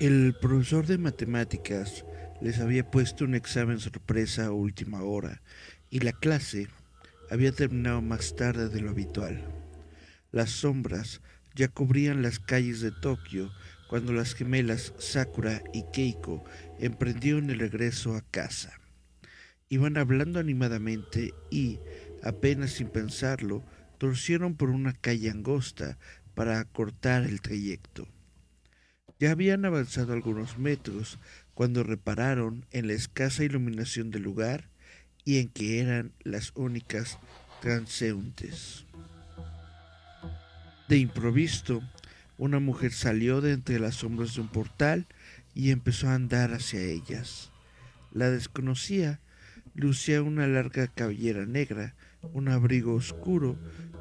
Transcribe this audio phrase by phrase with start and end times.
[0.00, 2.06] El profesor de matemáticas
[2.40, 5.42] les había puesto un examen sorpresa a última hora
[5.90, 6.68] y la clase
[7.30, 9.44] había terminado más tarde de lo habitual.
[10.32, 11.20] Las sombras
[11.54, 13.52] ya cubrían las calles de Tokio
[13.90, 16.42] cuando las gemelas Sakura y Keiko
[16.78, 18.72] emprendieron el regreso a casa.
[19.68, 21.78] Iban hablando animadamente y,
[22.22, 23.62] apenas sin pensarlo,
[23.98, 25.98] torcieron por una calle angosta
[26.34, 28.08] para acortar el trayecto.
[29.20, 31.18] Ya habían avanzado algunos metros
[31.52, 34.64] cuando repararon en la escasa iluminación del lugar
[35.26, 37.18] y en que eran las únicas
[37.60, 38.86] transeúntes.
[40.88, 41.82] De improviso,
[42.38, 45.06] una mujer salió de entre las sombras de un portal
[45.54, 47.50] y empezó a andar hacia ellas.
[48.12, 49.20] La desconocía,
[49.74, 53.56] lucía una larga cabellera negra, un abrigo oscuro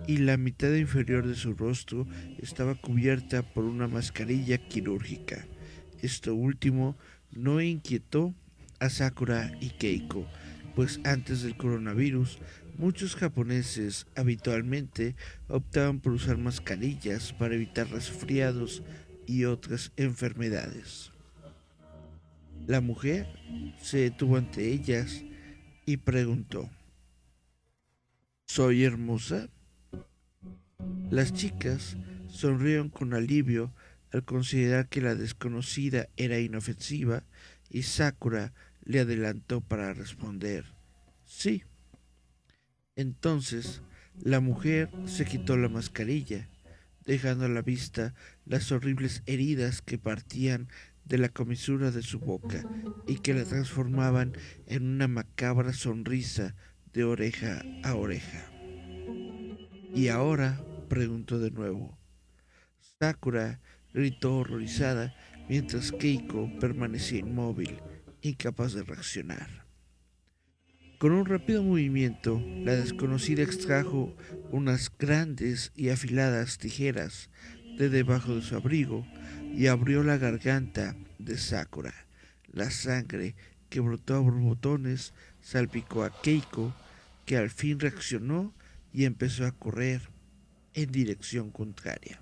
[0.07, 2.07] y la mitad inferior de su rostro
[2.39, 5.45] estaba cubierta por una mascarilla quirúrgica.
[6.01, 6.97] Esto último
[7.31, 8.33] no inquietó
[8.79, 10.25] a Sakura y Keiko,
[10.75, 12.39] pues antes del coronavirus
[12.77, 15.15] muchos japoneses habitualmente
[15.49, 18.83] optaban por usar mascarillas para evitar resfriados
[19.27, 21.11] y otras enfermedades.
[22.65, 23.27] La mujer
[23.81, 25.23] se detuvo ante ellas
[25.85, 26.69] y preguntó,
[28.51, 29.47] ¿Soy hermosa?
[31.11, 31.97] Las chicas
[32.29, 33.75] sonrieron con alivio
[34.11, 37.25] al considerar que la desconocida era inofensiva
[37.69, 38.51] y Sakura
[38.81, 40.65] le adelantó para responder
[41.25, 41.63] sí.
[42.95, 43.83] Entonces
[44.19, 46.49] la mujer se quitó la mascarilla,
[47.05, 48.15] dejando a la vista
[48.45, 50.69] las horribles heridas que partían
[51.05, 52.67] de la comisura de su boca
[53.05, 54.33] y que la transformaban
[54.65, 56.55] en una macabra sonrisa
[56.93, 58.45] de oreja a oreja.
[59.93, 60.59] ¿Y ahora
[60.89, 61.97] preguntó de nuevo.
[62.99, 63.61] Sakura
[63.93, 65.15] gritó horrorizada
[65.47, 67.79] mientras Keiko permanecía inmóvil,
[68.21, 69.65] incapaz de reaccionar.
[70.97, 74.13] Con un rápido movimiento, la desconocida extrajo
[74.51, 77.29] unas grandes y afiladas tijeras
[77.77, 79.07] de debajo de su abrigo
[79.53, 81.93] y abrió la garganta de Sakura.
[82.51, 83.35] La sangre
[83.69, 85.13] que brotó a borbotones
[85.49, 86.75] salpicó a Keiko,
[87.25, 88.53] que al fin reaccionó
[88.93, 90.01] y empezó a correr
[90.75, 92.21] en dirección contraria.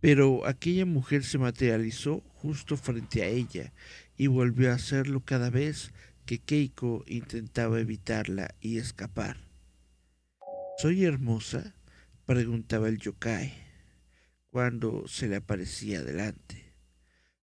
[0.00, 3.72] Pero aquella mujer se materializó justo frente a ella
[4.18, 5.90] y volvió a hacerlo cada vez
[6.26, 9.38] que Keiko intentaba evitarla y escapar.
[10.76, 11.74] ¿Soy hermosa?
[12.26, 13.54] preguntaba el yokai
[14.50, 16.74] cuando se le aparecía delante.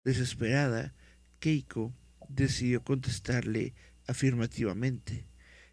[0.03, 0.93] Desesperada,
[1.41, 1.91] Keiko
[2.29, 3.73] decidió contestarle
[4.07, 5.25] afirmativamente.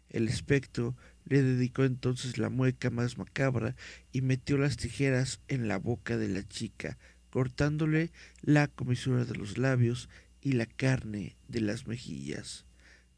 [0.09, 3.75] El espectro le dedicó entonces la mueca más macabra
[4.11, 6.97] y metió las tijeras en la boca de la chica,
[7.29, 8.11] cortándole
[8.41, 10.09] la comisura de los labios
[10.41, 12.65] y la carne de las mejillas,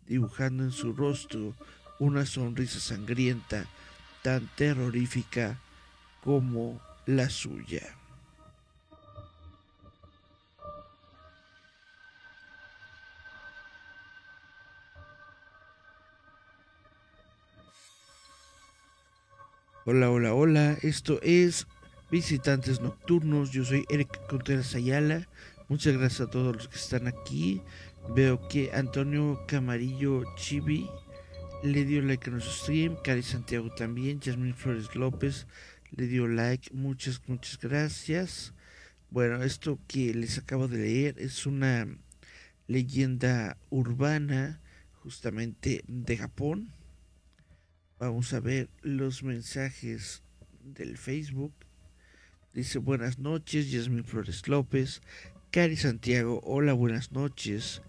[0.05, 1.55] dibujando en su rostro
[1.99, 3.65] una sonrisa sangrienta
[4.23, 5.61] tan terrorífica
[6.21, 8.00] como la suya.
[19.83, 20.77] Hola, hola, hola.
[20.83, 21.65] Esto es
[22.11, 23.49] Visitantes Nocturnos.
[23.49, 25.27] Yo soy Eric Contreras Ayala.
[25.69, 27.63] Muchas gracias a todos los que están aquí.
[28.13, 30.87] Veo que Antonio Camarillo Chibi
[31.63, 32.95] le dio like a nuestro stream.
[33.03, 34.21] Cari Santiago también.
[34.21, 35.47] Jasmine Flores López
[35.89, 36.71] le dio like.
[36.75, 38.53] Muchas, muchas gracias.
[39.09, 41.87] Bueno, esto que les acabo de leer es una
[42.67, 44.61] leyenda urbana
[45.01, 46.71] justamente de Japón
[48.01, 50.23] Vamos a ver los mensajes
[50.63, 51.53] del Facebook.
[52.51, 55.03] Dice buenas noches, Yasmin Flores López.
[55.51, 57.83] Cari Santiago, hola, buenas noches.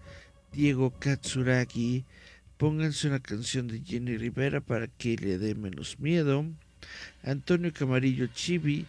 [0.51, 2.05] Diego Katsuragi,
[2.57, 6.45] pónganse una canción de Jenny Rivera para que le dé menos miedo.
[7.23, 8.85] Antonio Camarillo Chibi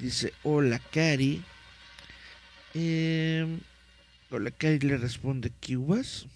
[0.00, 1.40] dice hola Cari.
[2.74, 3.60] Em,
[4.28, 6.26] hola Cari le responde Cubas.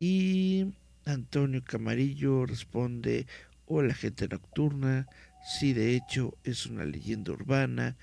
[0.00, 0.72] Y
[1.04, 3.26] Antonio Camarillo responde,
[3.66, 5.08] hola gente nocturna,
[5.44, 7.96] sí de hecho es una leyenda urbana,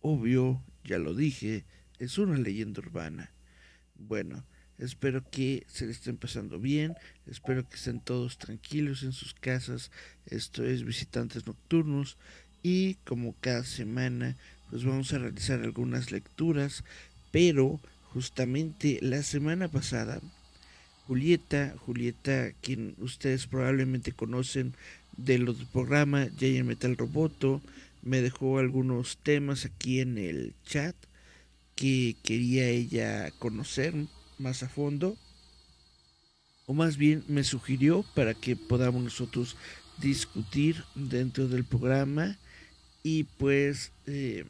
[0.00, 1.64] obvio, ya lo dije,
[1.98, 3.30] es una leyenda urbana.
[3.96, 4.44] Bueno,
[4.78, 6.94] espero que se le estén pasando bien,
[7.26, 9.90] espero que estén todos tranquilos en sus casas,
[10.26, 12.16] esto es Visitantes Nocturnos.
[12.62, 14.36] Y como cada semana
[14.70, 16.84] pues vamos a realizar algunas lecturas,
[17.30, 17.80] pero
[18.12, 20.20] justamente la semana pasada
[21.08, 24.74] Julieta, Julieta, quien ustedes probablemente conocen
[25.16, 27.62] de los programas Giant Metal Roboto,
[28.02, 30.94] me dejó algunos temas aquí en el chat
[31.74, 33.94] que quería ella conocer
[34.38, 35.16] más a fondo
[36.66, 39.56] o más bien me sugirió para que podamos nosotros
[39.96, 42.36] discutir dentro del programa.
[43.02, 44.44] Y pues eh,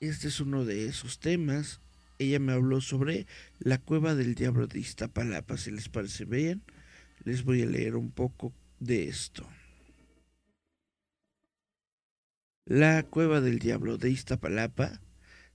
[0.00, 1.80] este es uno de esos temas
[2.18, 3.26] ella me habló sobre
[3.58, 6.62] la cueva del diablo de Iztapalapa si les parece bien
[7.24, 9.48] les voy a leer un poco de esto
[12.64, 15.00] la cueva del diablo de Iztapalapa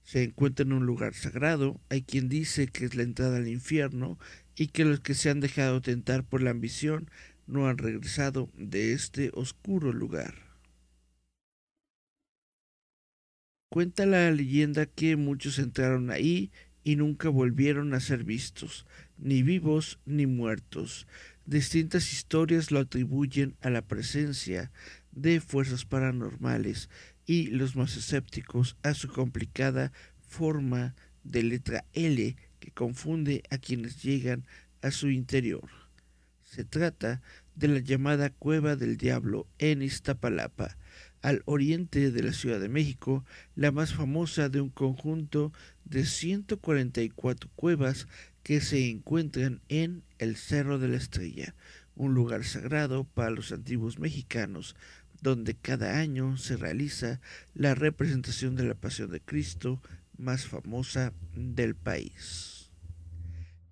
[0.04, 1.80] se encuentra en un lugar sagrado.
[1.88, 4.18] Hay quien dice que es la entrada al infierno
[4.54, 7.10] y que los que se han dejado tentar por la ambición
[7.46, 10.43] no han regresado de este oscuro lugar.
[13.68, 16.52] Cuenta la leyenda que muchos entraron ahí
[16.84, 18.86] y nunca volvieron a ser vistos,
[19.18, 21.06] ni vivos ni muertos.
[21.46, 24.70] Distintas historias lo atribuyen a la presencia
[25.12, 26.88] de fuerzas paranormales
[27.26, 29.92] y los más escépticos a su complicada
[30.28, 30.94] forma
[31.24, 34.46] de letra L que confunde a quienes llegan
[34.82, 35.68] a su interior.
[36.44, 37.22] Se trata
[37.54, 40.76] de la llamada Cueva del Diablo en Iztapalapa,
[41.24, 43.24] al oriente de la Ciudad de México,
[43.56, 45.54] la más famosa de un conjunto
[45.86, 48.08] de 144 cuevas
[48.42, 51.54] que se encuentran en el Cerro de la Estrella,
[51.96, 54.76] un lugar sagrado para los antiguos mexicanos,
[55.22, 57.22] donde cada año se realiza
[57.54, 59.80] la representación de la Pasión de Cristo
[60.18, 62.70] más famosa del país.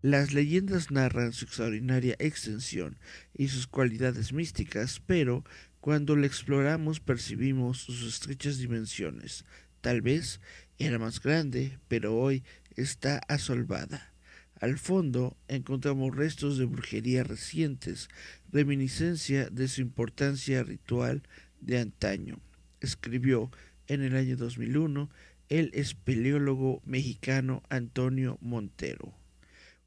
[0.01, 2.97] Las leyendas narran su extraordinaria extensión
[3.35, 5.45] y sus cualidades místicas, pero
[5.83, 9.45] cuando la exploramos percibimos sus estrechas dimensiones.
[9.81, 10.41] Tal vez
[10.79, 12.45] era más grande, pero hoy
[12.77, 14.15] está asolvada.
[14.61, 18.09] Al fondo encontramos restos de brujería recientes,
[18.53, 21.25] reminiscencia de su importancia ritual
[21.61, 22.39] de antaño.
[22.81, 23.51] Escribió
[23.89, 25.11] en el año 2001
[25.49, 29.22] el espeleólogo mexicano Antonio Montero.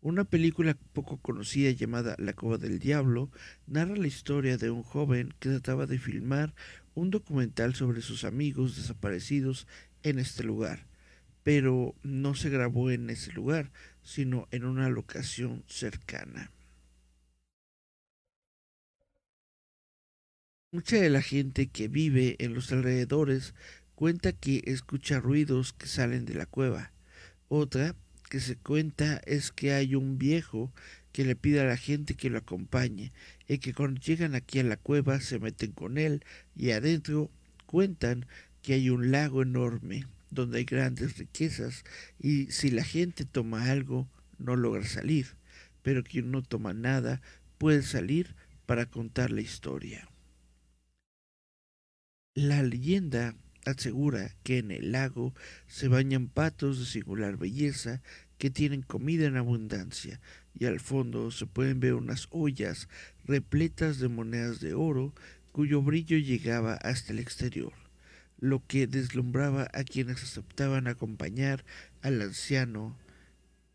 [0.05, 3.31] Una película poco conocida llamada La Cova del Diablo
[3.65, 6.53] narra la historia de un joven que trataba de filmar
[6.93, 9.65] un documental sobre sus amigos desaparecidos
[10.03, 10.85] en este lugar,
[11.41, 13.71] pero no se grabó en ese lugar,
[14.03, 16.51] sino en una locación cercana.
[20.71, 23.55] Mucha de la gente que vive en los alrededores
[23.95, 26.91] cuenta que escucha ruidos que salen de la cueva.
[27.47, 27.95] Otra
[28.29, 30.71] que se cuenta es que hay un viejo
[31.11, 33.13] que le pide a la gente que lo acompañe
[33.47, 36.23] y que cuando llegan aquí a la cueva se meten con él
[36.55, 37.31] y adentro
[37.65, 38.25] cuentan
[38.61, 41.83] que hay un lago enorme donde hay grandes riquezas
[42.19, 45.27] y si la gente toma algo no logra salir,
[45.81, 47.21] pero quien no toma nada
[47.57, 50.09] puede salir para contar la historia.
[52.33, 53.35] La leyenda
[53.65, 55.33] asegura que en el lago
[55.67, 58.01] se bañan patos de singular belleza
[58.37, 60.21] que tienen comida en abundancia
[60.53, 62.87] y al fondo se pueden ver unas ollas
[63.25, 65.13] repletas de monedas de oro
[65.51, 67.73] cuyo brillo llegaba hasta el exterior
[68.39, 71.65] lo que deslumbraba a quienes aceptaban acompañar
[72.01, 72.97] al anciano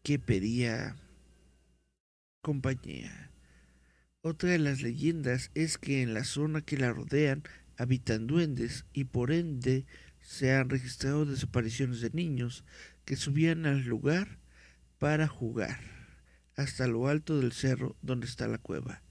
[0.03, 0.97] que pedía
[2.43, 3.31] compañía.
[4.23, 7.43] Otra de las leyendas es que en la zona que la rodean
[7.81, 9.87] habitan duendes y por ende
[10.21, 12.63] se han registrado desapariciones de niños
[13.07, 14.39] que subían al lugar
[14.99, 15.81] para jugar
[16.57, 19.03] hasta lo alto del cerro donde está la cueva.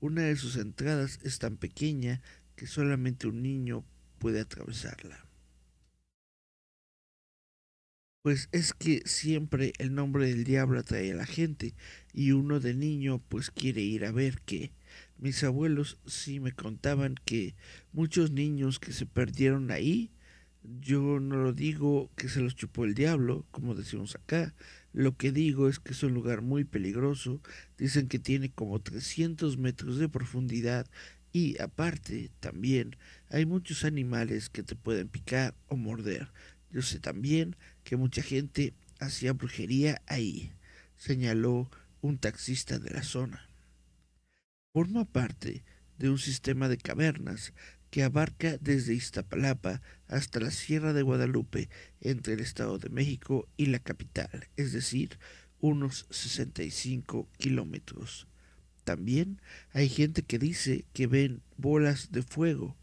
[0.00, 2.22] Una de sus entradas es tan pequeña
[2.56, 3.84] que solamente un niño
[4.18, 5.26] puede atravesarla.
[8.22, 11.74] Pues es que siempre el nombre del diablo atrae a la gente
[12.14, 14.72] y uno de niño pues quiere ir a ver qué.
[15.24, 17.54] Mis abuelos sí me contaban que
[17.94, 20.10] muchos niños que se perdieron ahí,
[20.82, 24.54] yo no lo digo que se los chupó el diablo, como decimos acá,
[24.92, 27.40] lo que digo es que es un lugar muy peligroso,
[27.78, 30.86] dicen que tiene como 300 metros de profundidad
[31.32, 32.96] y aparte, también
[33.30, 36.28] hay muchos animales que te pueden picar o morder.
[36.70, 40.52] Yo sé también que mucha gente hacía brujería ahí,
[40.98, 41.70] señaló
[42.02, 43.48] un taxista de la zona.
[44.74, 45.62] Forma parte
[45.98, 47.52] de un sistema de cavernas
[47.92, 51.68] que abarca desde Iztapalapa hasta la Sierra de Guadalupe,
[52.00, 55.20] entre el Estado de México y la capital, es decir,
[55.60, 58.26] unos 65 kilómetros.
[58.82, 59.40] También
[59.70, 62.76] hay gente que dice que ven bolas de fuego,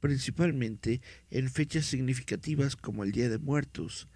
[0.00, 4.08] principalmente en fechas significativas como el Día de Muertos,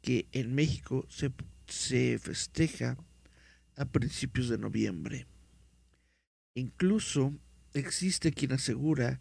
[0.00, 1.32] que en México se,
[1.66, 2.96] se festeja
[3.74, 5.26] a principios de noviembre.
[6.58, 7.32] Incluso
[7.72, 9.20] existe quien asegura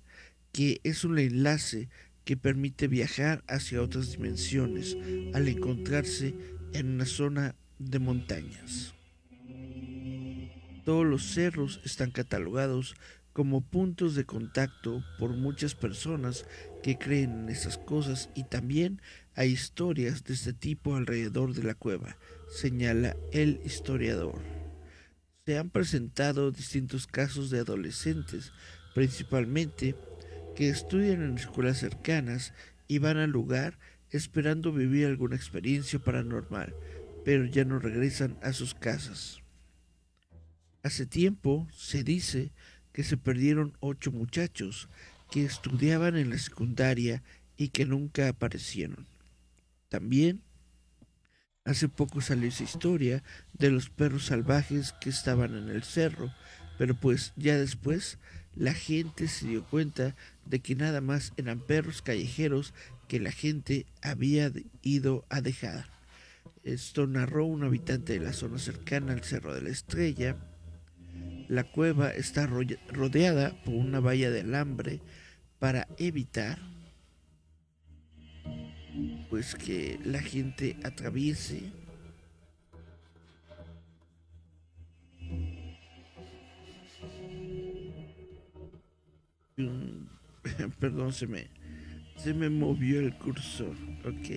[0.52, 1.88] que es un enlace
[2.26, 4.98] que permite viajar hacia otras dimensiones
[5.36, 6.34] al encontrarse
[6.74, 8.96] en una zona de montañas.
[10.84, 12.96] Todos los cerros están catalogados
[13.34, 16.44] como puntos de contacto por muchas personas
[16.82, 19.00] que creen en esas cosas y también
[19.36, 22.18] hay historias de este tipo alrededor de la cueva,
[22.50, 24.57] señala el historiador.
[25.48, 28.52] Se han presentado distintos casos de adolescentes,
[28.94, 29.96] principalmente,
[30.58, 32.54] que estudian en escuelas cercanas
[32.90, 36.76] y van al lugar esperando vivir alguna experiencia paranormal,
[37.24, 39.42] pero ya no regresan a sus casas.
[40.84, 42.52] Hace tiempo se dice
[42.92, 44.90] que se perdieron ocho muchachos
[45.32, 47.24] que estudiaban en la secundaria
[47.56, 49.08] y que nunca aparecieron.
[49.88, 50.42] También
[51.68, 56.34] hace poco salió esa historia de los perros salvajes que estaban en el cerro,
[56.78, 58.18] pero pues ya después
[58.56, 62.74] la gente se dio cuenta de que nada más eran perros callejeros
[63.10, 65.90] que la gente había ido a dejar.
[66.64, 70.38] Esto narró un habitante de la zona cercana al Cerro de la Estrella.
[71.50, 75.02] La cueva está rodeada por una valla de alambre
[75.60, 76.60] para evitar
[79.30, 81.72] pues que la gente atraviese.
[90.80, 91.48] Perdón se me
[92.18, 93.76] se me movió el cursor
[94.06, 94.30] ok.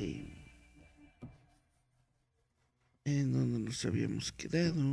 [3.05, 4.85] En donde nos habíamos quedado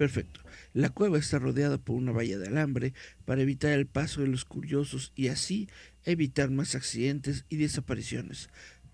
[0.00, 0.40] Perfecto.
[0.72, 2.94] La cueva está rodeada por una valla de alambre
[3.26, 5.68] para evitar el paso de los curiosos y así
[6.06, 8.48] evitar más accidentes y desapariciones.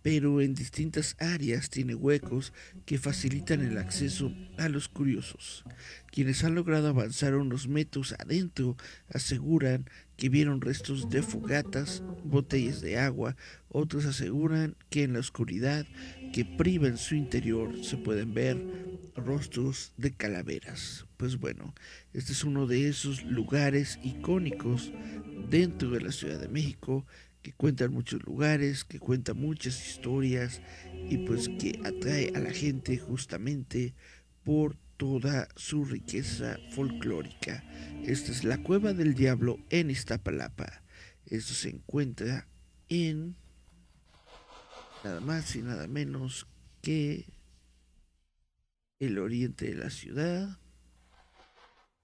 [0.06, 2.52] Pero en distintas áreas tiene huecos
[2.84, 5.64] que facilitan el acceso a los curiosos.
[6.12, 8.76] Quienes han logrado avanzar unos metros adentro
[9.12, 13.34] aseguran que vieron restos de fogatas, botellas de agua,
[13.68, 15.84] otros aseguran que en la oscuridad
[16.32, 18.64] que priva en su interior se pueden ver
[19.16, 21.06] rostros de calaveras.
[21.16, 21.74] Pues bueno,
[22.12, 24.92] este es uno de esos lugares icónicos
[25.50, 27.04] dentro de la Ciudad de México
[27.46, 30.60] que cuentan muchos lugares, que cuentan muchas historias
[31.08, 33.94] y pues que atrae a la gente justamente
[34.42, 37.62] por toda su riqueza folclórica.
[38.02, 40.82] Esta es la Cueva del Diablo en Iztapalapa.
[41.26, 42.48] Esto se encuentra
[42.88, 43.36] en
[45.04, 46.48] nada más y nada menos
[46.82, 47.32] que
[48.98, 50.58] el oriente de la ciudad,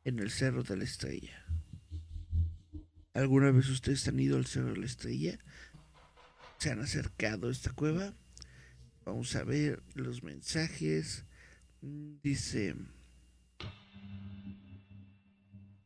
[0.05, 1.42] en el Cerro de la Estrella.
[3.15, 5.39] ¿Alguna vez ustedes han ido al Cerro de la Estrella?
[6.59, 8.15] ¿Se han acercado a esta cueva?
[9.05, 11.27] Vamos a ver los mensajes.
[11.83, 12.75] Dice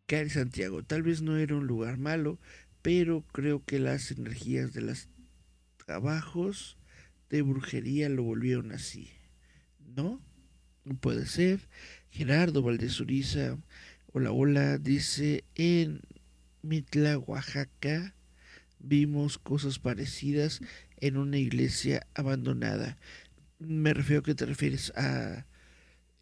[0.06, 2.38] Cari Santiago, tal vez no era un lugar malo,
[2.80, 5.08] pero creo que las energías de los
[5.84, 6.78] trabajos
[7.28, 9.10] de brujería lo volvieron así.
[9.80, 10.20] ¿No?
[11.00, 11.68] Puede ser.
[12.10, 13.58] Gerardo Valdez Uriza,
[14.12, 16.02] hola, hola, dice en
[16.66, 18.14] Mitla, Oaxaca,
[18.78, 20.60] vimos cosas parecidas
[20.98, 22.98] en una iglesia abandonada.
[23.58, 25.46] Me refiero a que te refieres a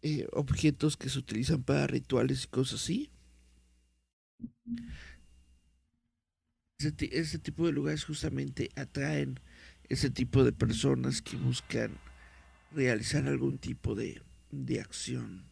[0.01, 3.11] eh, objetos que se utilizan para rituales y cosas así.
[6.77, 9.39] Ese, tipo de lugares justamente atraen
[9.89, 11.97] ese tipo de personas que buscan
[12.71, 15.45] realizar algún tipo de de acción.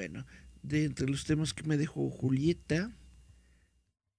[0.00, 0.24] Bueno,
[0.62, 2.90] de entre los temas que me dejó Julieta,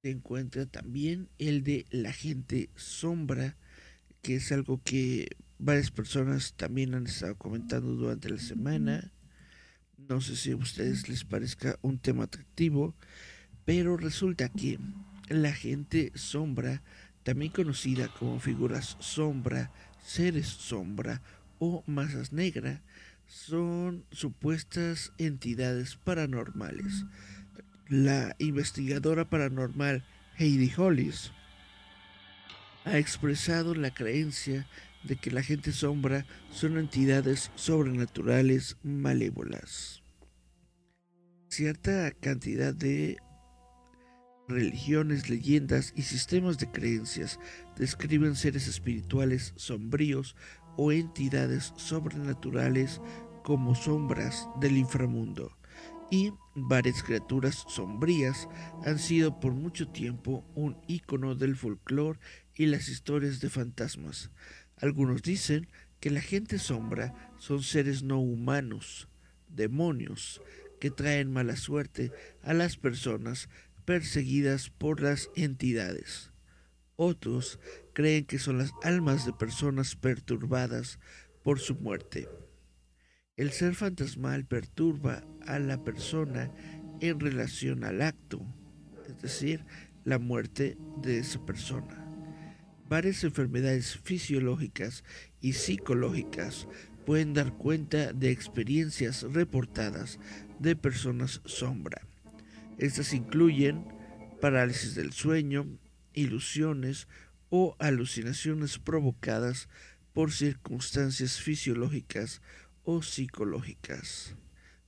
[0.03, 3.57] se encuentra también el de la gente sombra,
[4.21, 9.11] que es algo que varias personas también han estado comentando durante la semana.
[9.97, 12.93] No sé si a ustedes les parezca un tema atractivo,
[13.65, 14.77] pero resulta que
[15.29, 16.83] la gente sombra
[17.23, 19.71] también conocida como figuras sombra,
[20.05, 21.23] seres sombra
[21.57, 22.83] o masas negra,
[23.31, 27.05] son supuestas entidades paranormales.
[27.87, 30.03] La investigadora paranormal
[30.37, 31.31] Heidi Hollis
[32.83, 34.67] ha expresado la creencia
[35.03, 40.03] de que la gente sombra son entidades sobrenaturales malévolas.
[41.47, 43.17] Cierta cantidad de
[44.49, 47.39] religiones, leyendas y sistemas de creencias
[47.77, 50.35] describen seres espirituales sombríos
[50.77, 53.01] o entidades sobrenaturales
[53.43, 55.57] como sombras del inframundo.
[56.09, 58.47] Y varias criaturas sombrías
[58.85, 62.19] han sido por mucho tiempo un icono del folclore
[62.55, 64.29] y las historias de fantasmas.
[64.77, 65.67] Algunos dicen
[65.99, 69.07] que la gente sombra son seres no humanos,
[69.47, 70.41] demonios,
[70.79, 73.47] que traen mala suerte a las personas
[73.85, 76.30] perseguidas por las entidades.
[77.03, 77.59] Otros
[77.93, 80.99] creen que son las almas de personas perturbadas
[81.41, 82.29] por su muerte.
[83.35, 86.51] El ser fantasmal perturba a la persona
[86.99, 88.45] en relación al acto,
[89.09, 89.65] es decir,
[90.03, 92.05] la muerte de esa persona.
[92.87, 95.03] Varias enfermedades fisiológicas
[95.39, 96.67] y psicológicas
[97.03, 100.19] pueden dar cuenta de experiencias reportadas
[100.59, 101.99] de personas sombra.
[102.77, 103.87] Estas incluyen
[104.39, 105.65] parálisis del sueño,
[106.13, 107.07] ilusiones
[107.49, 109.67] o alucinaciones provocadas
[110.13, 112.41] por circunstancias fisiológicas
[112.83, 114.35] o psicológicas,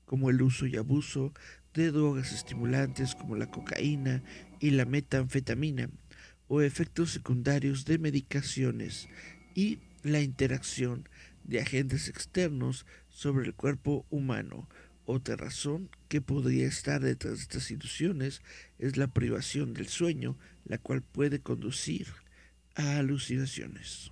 [0.05, 1.33] como el uso y abuso
[1.73, 4.23] de drogas estimulantes como la cocaína
[4.59, 5.89] y la metanfetamina,
[6.47, 9.07] o efectos secundarios de medicaciones
[9.55, 11.07] y la interacción
[11.43, 14.67] de agentes externos sobre el cuerpo humano.
[15.05, 18.41] Otra razón que podría estar detrás de estas ilusiones
[18.79, 22.07] es la privación del sueño, la cual puede conducir
[22.75, 24.11] a alucinaciones.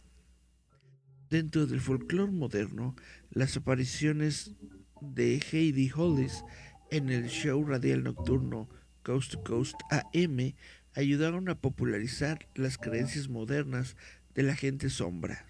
[1.30, 2.96] Dentro del folclore moderno,
[3.30, 4.52] las apariciones
[5.00, 6.44] de Heidi Hollis
[6.92, 8.68] en el show radial nocturno
[9.02, 10.54] Coast to Coast AM
[10.94, 13.96] ayudaron a popularizar las creencias modernas
[14.36, 15.46] de la gente sombra.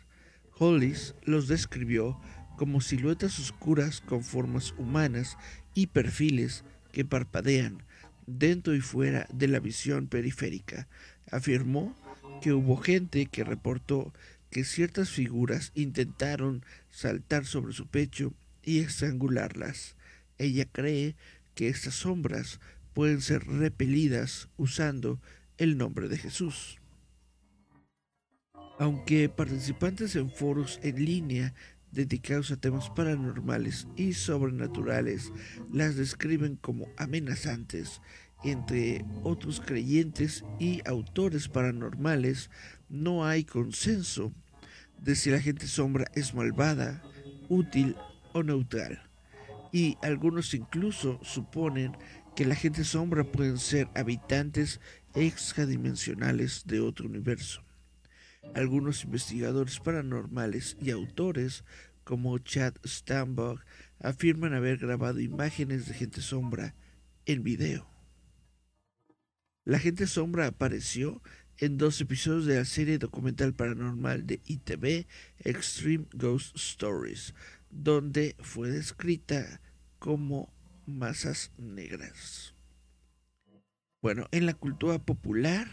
[0.57, 2.21] Hollis los describió
[2.61, 5.35] como siluetas oscuras con formas humanas
[5.73, 7.81] y perfiles que parpadean
[8.27, 10.87] dentro y fuera de la visión periférica.
[11.31, 11.95] Afirmó
[12.39, 14.13] que hubo gente que reportó
[14.51, 19.95] que ciertas figuras intentaron saltar sobre su pecho y estrangularlas.
[20.37, 21.15] Ella cree
[21.55, 22.59] que estas sombras
[22.93, 25.19] pueden ser repelidas usando
[25.57, 26.77] el nombre de Jesús.
[28.77, 31.55] Aunque participantes en foros en línea
[31.91, 35.31] dedicados a temas paranormales y sobrenaturales
[35.71, 38.01] las describen como amenazantes,
[38.43, 42.49] entre otros creyentes y autores paranormales
[42.89, 44.33] no hay consenso
[44.99, 47.03] de si la gente sombra es malvada,
[47.49, 47.95] útil
[48.33, 49.01] o neutral.
[49.71, 51.97] Y algunos incluso suponen
[52.35, 54.79] que la gente sombra pueden ser habitantes
[55.13, 57.63] extradimensionales de otro universo.
[58.53, 61.63] Algunos investigadores paranormales y autores,
[62.03, 63.59] como Chad Stambach,
[63.99, 66.75] afirman haber grabado imágenes de gente sombra
[67.25, 67.87] en video.
[69.63, 71.21] La gente sombra apareció
[71.57, 75.05] en dos episodios de la serie documental paranormal de ITV
[75.39, 77.35] Extreme Ghost Stories,
[77.69, 79.61] donde fue descrita
[79.99, 80.51] como
[80.87, 82.55] masas negras.
[84.01, 85.67] Bueno, en la cultura popular,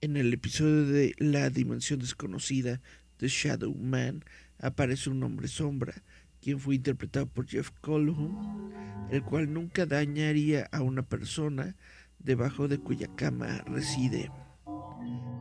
[0.00, 2.80] en el episodio de La Dimensión Desconocida
[3.18, 4.24] de Shadow Man,
[4.58, 6.02] aparece un hombre sombra,
[6.42, 8.70] quien fue interpretado por Jeff Colham,
[9.10, 11.76] el cual nunca dañaría a una persona
[12.18, 14.30] debajo de cuya cama reside.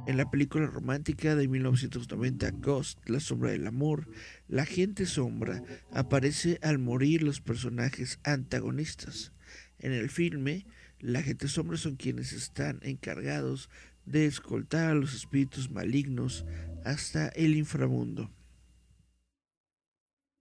[0.08, 4.08] En la película romántica de 1990 Ghost, La sombra del amor,
[4.48, 9.32] la gente sombra aparece al morir los personajes antagonistas.
[9.80, 10.66] En el filme,
[11.00, 13.70] la gente sombra son quienes están encargados
[14.06, 16.46] de escoltar a los espíritus malignos
[16.84, 18.30] hasta el inframundo.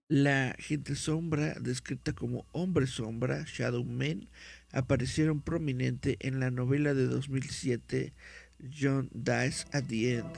[0.07, 4.29] La gente sombra, descrita como hombre sombra, Shadow Men,
[4.71, 8.13] aparecieron prominente en la novela de 2007
[8.71, 10.31] John Dies at the End.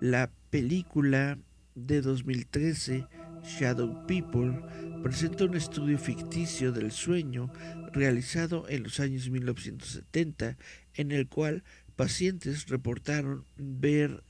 [0.00, 1.38] La película
[1.76, 3.06] de 2013
[3.44, 4.62] Shadow People
[5.02, 7.50] presenta un estudio ficticio del sueño
[7.92, 10.56] realizado en los años 1970
[10.94, 11.64] en el cual
[11.96, 14.22] pacientes reportaron ver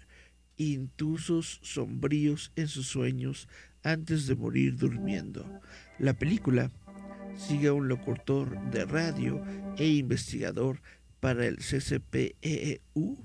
[0.56, 3.48] intrusos sombríos en sus sueños
[3.82, 5.60] antes de morir durmiendo.
[5.98, 6.70] La película
[7.36, 9.42] sigue a un locutor de radio
[9.76, 10.80] e investigador
[11.20, 13.16] para el CCPEU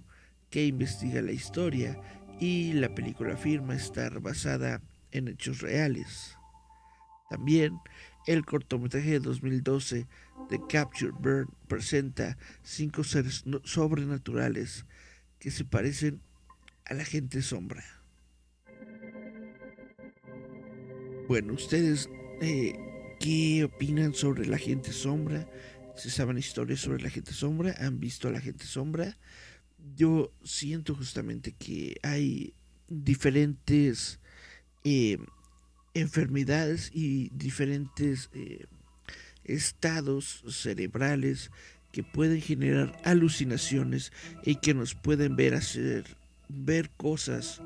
[0.49, 1.99] que investiga la historia
[2.39, 4.81] y la película afirma estar basada
[5.13, 6.35] en hechos reales.
[7.29, 7.79] También
[8.27, 10.07] el cortometraje de 2012
[10.49, 14.85] de Capture Burn presenta cinco seres sobrenaturales
[15.39, 16.21] que se parecen
[16.85, 17.83] a la gente sombra.
[21.27, 22.09] Bueno, ustedes,
[22.41, 22.73] eh,
[23.19, 25.47] ¿qué opinan sobre la gente sombra?
[25.95, 27.75] ¿Se saben historias sobre la gente sombra?
[27.79, 29.17] ¿Han visto a la gente sombra?
[29.95, 32.53] Yo siento justamente que hay
[32.87, 34.19] diferentes
[34.83, 35.17] eh,
[35.93, 38.65] enfermedades y diferentes eh,
[39.43, 41.51] estados cerebrales
[41.91, 44.11] que pueden generar alucinaciones
[44.43, 46.17] y que nos pueden ver hacer
[46.49, 47.61] ver cosas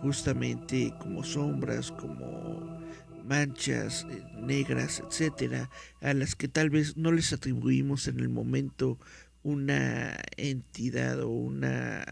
[0.00, 2.80] justamente como sombras, como
[3.24, 8.98] manchas eh, negras, etcétera, a las que tal vez no les atribuimos en el momento
[9.42, 12.04] una entidad o una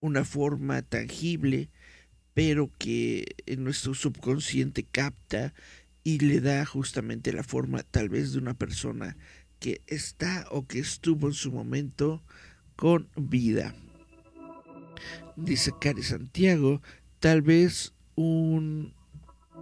[0.00, 1.70] una forma tangible,
[2.36, 5.54] pero que en nuestro subconsciente capta
[6.04, 9.16] y le da justamente la forma tal vez de una persona
[9.58, 12.22] que está o que estuvo en su momento
[12.76, 13.74] con vida.
[15.34, 16.82] Dice Cari Santiago,
[17.20, 18.92] tal vez un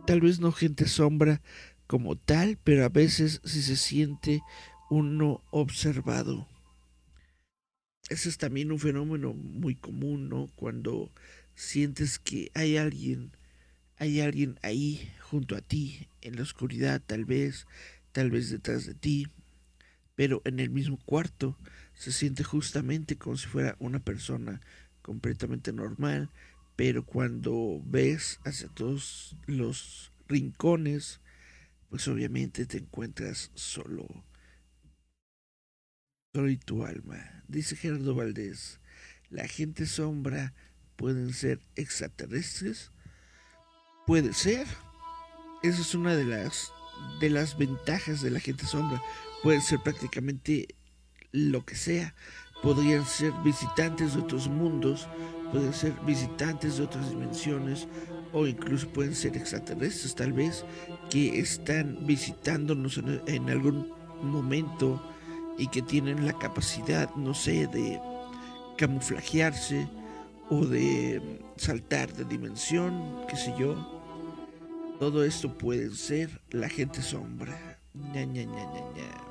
[0.04, 1.42] tal vez no gente sombra
[1.86, 4.42] como tal, pero a veces si se siente
[4.90, 6.48] uno observado.
[8.08, 10.48] Ese es también un fenómeno muy común, ¿no?
[10.56, 11.12] Cuando
[11.54, 13.32] sientes que hay alguien,
[13.96, 17.66] hay alguien ahí junto a ti, en la oscuridad tal vez,
[18.12, 19.28] tal vez detrás de ti,
[20.14, 21.58] pero en el mismo cuarto
[21.94, 24.60] se siente justamente como si fuera una persona
[25.02, 26.30] completamente normal,
[26.76, 31.20] pero cuando ves hacia todos los rincones,
[31.88, 34.06] pues obviamente te encuentras solo.
[36.34, 37.44] Solo y tu alma.
[37.46, 38.80] Dice Gerardo Valdés,
[39.30, 40.52] la gente sombra
[40.96, 42.90] pueden ser extraterrestres.
[44.06, 44.66] Puede ser.
[45.62, 46.70] Esa es una de las
[47.20, 49.02] de las ventajas de la gente sombra.
[49.42, 50.68] Pueden ser prácticamente
[51.32, 52.14] lo que sea.
[52.62, 55.06] Podrían ser visitantes de otros mundos,
[55.52, 57.86] pueden ser visitantes de otras dimensiones
[58.32, 60.64] o incluso pueden ser extraterrestres tal vez
[61.10, 65.00] que están visitándonos en, algún momento
[65.58, 68.00] y que tienen la capacidad, no sé, de
[68.76, 69.86] camuflajearse
[70.50, 73.74] o de saltar de dimensión, qué sé yo.
[75.00, 77.80] Todo esto puede ser la gente sombra.
[77.94, 79.23] Ña, ña, ña,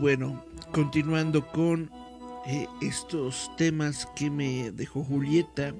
[0.00, 1.90] bueno, continuando con
[2.46, 5.74] eh, estos temas que me dejó Julieta.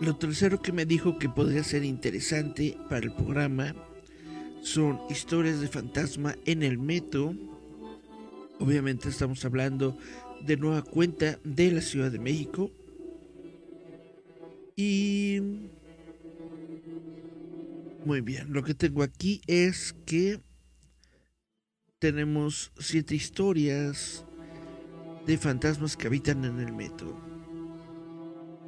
[0.00, 3.74] Lo tercero que me dijo que podría ser interesante para el programa
[4.62, 7.34] son historias de fantasma en el metro.
[8.60, 9.98] Obviamente estamos hablando
[10.40, 12.70] de nueva cuenta de la Ciudad de México.
[14.74, 15.38] Y...
[18.06, 20.40] Muy bien, lo que tengo aquí es que
[22.04, 24.26] tenemos siete historias
[25.26, 27.18] de fantasmas que habitan en el metro.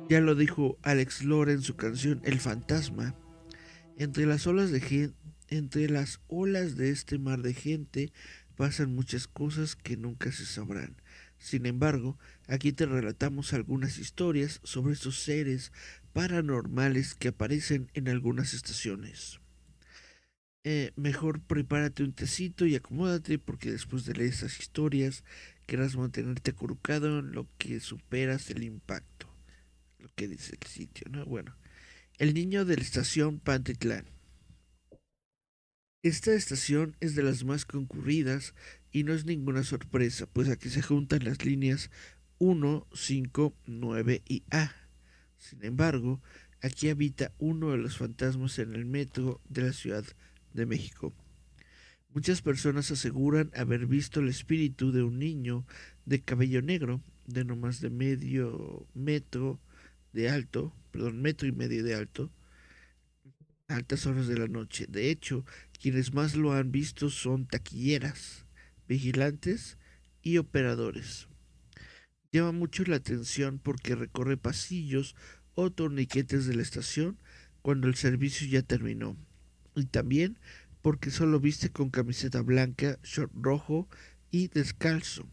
[0.08, 3.14] Ya lo dijo Alex Lora en su canción El fantasma.
[3.98, 5.12] Entre las olas de
[5.48, 8.10] entre las olas de este mar de gente
[8.56, 10.96] pasan muchas cosas que nunca se sabrán.
[11.36, 15.72] Sin embargo, aquí te relatamos algunas historias sobre estos seres
[16.14, 19.40] paranormales que aparecen en algunas estaciones.
[20.68, 25.22] Eh, mejor prepárate un tecito y acomódate porque después de leer esas historias
[25.64, 29.28] querrás mantenerte acurrucado en lo que superas el impacto.
[30.00, 31.24] Lo que dice el sitio, ¿no?
[31.24, 31.54] Bueno,
[32.18, 34.06] el niño de la estación Pantitlán.
[36.02, 38.52] Esta estación es de las más concurridas
[38.90, 41.92] y no es ninguna sorpresa, pues aquí se juntan las líneas
[42.38, 44.74] 1, 5, 9 y A.
[45.38, 46.20] Sin embargo,
[46.60, 50.04] aquí habita uno de los fantasmas en el metro de la ciudad
[50.56, 51.14] de México.
[52.12, 55.66] Muchas personas aseguran haber visto el espíritu de un niño
[56.06, 59.60] de cabello negro, de no más de medio metro
[60.12, 62.32] de alto, perdón, metro y medio de alto,
[63.68, 64.86] altas horas de la noche.
[64.88, 65.44] De hecho,
[65.78, 68.46] quienes más lo han visto son taquilleras,
[68.88, 69.76] vigilantes
[70.22, 71.28] y operadores.
[72.32, 75.16] Llama mucho la atención porque recorre pasillos
[75.54, 77.18] o torniquetes de la estación
[77.60, 79.18] cuando el servicio ya terminó
[79.76, 80.38] y también
[80.82, 83.88] porque solo viste con camiseta blanca, short rojo
[84.30, 85.28] y descalzo.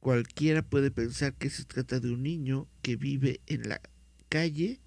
[0.00, 3.80] Cualquiera puede pensar que se trata de un niño que vive en la
[4.28, 4.80] calle,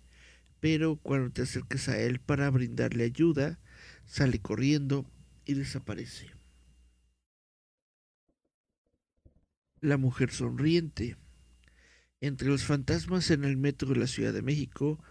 [0.61, 3.59] pero cuando te acerques a él para brindarle ayuda,
[4.05, 5.05] sale corriendo
[5.45, 6.31] y desaparece.
[9.81, 11.17] La mujer sonriente.
[12.21, 15.03] Entre los fantasmas en el metro de la Ciudad de México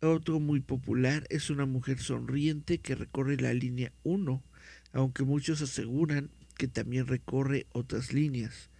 [0.00, 4.42] otro muy popular es una mujer sonriente que recorre la línea 1,
[4.92, 8.70] aunque muchos aseguran que también recorre otras líneas.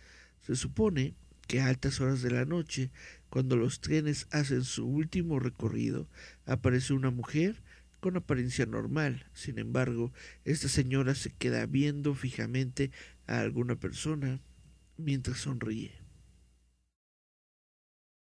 [0.41, 1.15] Se supone
[1.47, 2.91] que a altas horas de la noche,
[3.31, 6.09] cuando los trenes hacen su último recorrido,
[6.47, 7.63] aparece una mujer
[8.01, 9.27] con apariencia normal.
[9.33, 10.13] Sin embargo,
[10.45, 12.91] esta señora se queda viendo fijamente
[13.27, 14.41] a alguna persona
[14.97, 15.93] mientras sonríe.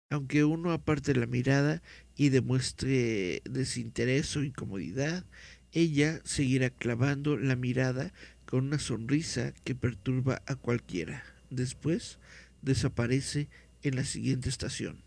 [0.09, 1.81] Aunque uno aparte la mirada
[2.15, 5.25] y demuestre desinterés o incomodidad,
[5.71, 8.13] ella seguirá clavando la mirada
[8.45, 11.23] con una sonrisa que perturba a cualquiera.
[11.49, 12.19] Después
[12.61, 13.49] desaparece
[13.81, 15.03] en la siguiente estación.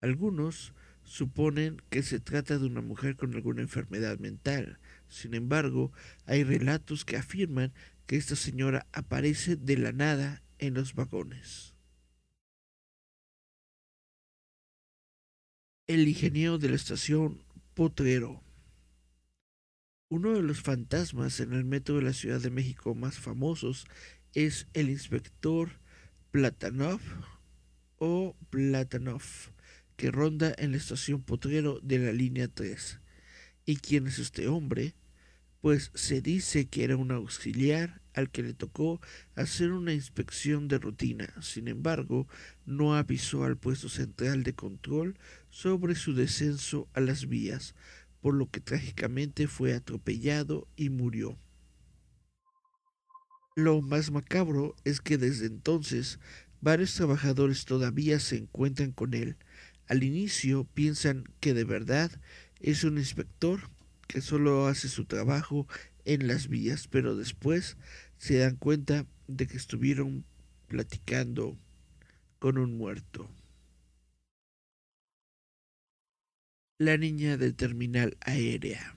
[0.00, 4.78] Algunos suponen que se trata de una mujer con alguna enfermedad mental.
[5.08, 5.92] Sin embargo,
[6.26, 7.72] hay relatos que afirman
[8.06, 11.71] que esta señora aparece de la nada en los vagones.
[15.88, 17.42] El ingeniero de la estación
[17.74, 18.40] Potrero.
[20.08, 23.86] Uno de los fantasmas en el metro de la Ciudad de México más famosos
[24.32, 25.80] es el inspector
[26.30, 27.00] Platanov
[27.98, 29.24] o Platanov,
[29.96, 33.00] que ronda en la estación Potrero de la línea 3.
[33.66, 34.94] ¿Y quién es este hombre?
[35.60, 39.00] Pues se dice que era un auxiliar al que le tocó
[39.34, 41.32] hacer una inspección de rutina.
[41.40, 42.28] Sin embargo,
[42.66, 45.18] no avisó al puesto central de control
[45.52, 47.74] sobre su descenso a las vías,
[48.22, 51.38] por lo que trágicamente fue atropellado y murió.
[53.54, 56.18] Lo más macabro es que desde entonces
[56.62, 59.36] varios trabajadores todavía se encuentran con él.
[59.88, 62.10] Al inicio piensan que de verdad
[62.60, 63.60] es un inspector
[64.08, 65.68] que solo hace su trabajo
[66.06, 67.76] en las vías, pero después
[68.16, 70.24] se dan cuenta de que estuvieron
[70.66, 71.58] platicando
[72.38, 73.28] con un muerto.
[76.84, 78.96] La niña del terminal aérea.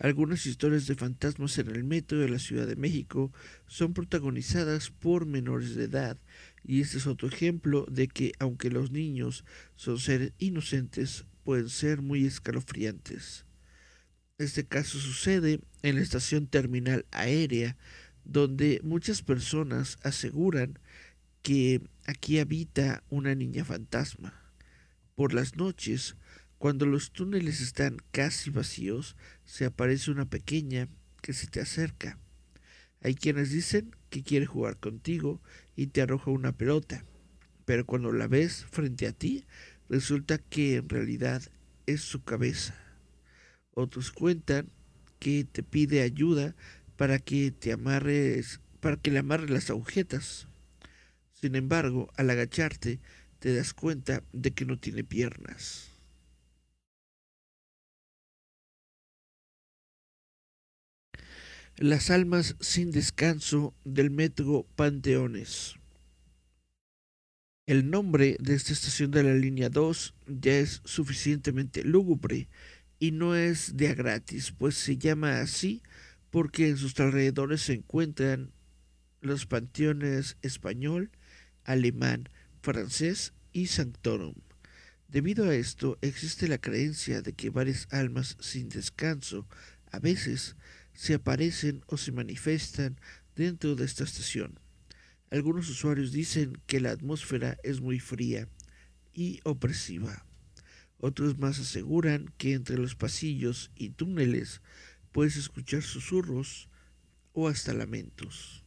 [0.00, 3.32] Algunas historias de fantasmas en el metro de la Ciudad de México
[3.68, 6.18] son protagonizadas por menores de edad,
[6.64, 9.44] y este es otro ejemplo de que aunque los niños
[9.76, 13.44] son seres inocentes, pueden ser muy escalofriantes.
[14.36, 17.76] Este caso sucede en la estación terminal aérea,
[18.24, 20.76] donde muchas personas aseguran
[21.42, 24.39] que aquí habita una niña fantasma.
[25.14, 26.16] Por las noches,
[26.58, 30.88] cuando los túneles están casi vacíos, se aparece una pequeña
[31.22, 32.18] que se te acerca.
[33.02, 35.40] Hay quienes dicen que quiere jugar contigo
[35.74, 37.04] y te arroja una pelota,
[37.64, 39.46] pero cuando la ves frente a ti,
[39.88, 41.42] resulta que en realidad
[41.86, 42.74] es su cabeza.
[43.72, 44.70] Otros cuentan
[45.18, 46.54] que te pide ayuda
[46.96, 50.48] para que te amarres, para que le amarres las agujetas.
[51.32, 53.00] Sin embargo, al agacharte,
[53.40, 55.88] te das cuenta de que no tiene piernas.
[61.76, 65.76] Las almas sin descanso del metro Panteones.
[67.66, 72.48] El nombre de esta estación de la línea 2 ya es suficientemente lúgubre
[72.98, 75.82] y no es de a gratis, pues se llama así
[76.30, 78.52] porque en sus alrededores se encuentran
[79.22, 81.10] los panteones español,
[81.64, 82.28] alemán,
[82.60, 84.34] francés y sanctorum.
[85.08, 89.48] Debido a esto, existe la creencia de que varias almas sin descanso
[89.90, 90.56] a veces
[90.92, 93.00] se aparecen o se manifiestan
[93.34, 94.60] dentro de esta estación.
[95.30, 98.48] Algunos usuarios dicen que la atmósfera es muy fría
[99.12, 100.26] y opresiva.
[100.98, 104.60] Otros más aseguran que entre los pasillos y túneles
[105.12, 106.68] puedes escuchar susurros
[107.32, 108.59] o hasta lamentos.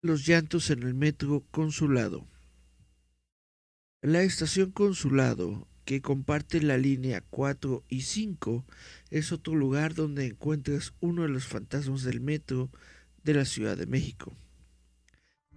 [0.00, 2.24] Los llantos en el metro Consulado.
[4.00, 8.64] La estación Consulado, que comparte la línea 4 y 5,
[9.10, 12.70] es otro lugar donde encuentras uno de los fantasmas del metro
[13.24, 14.36] de la Ciudad de México.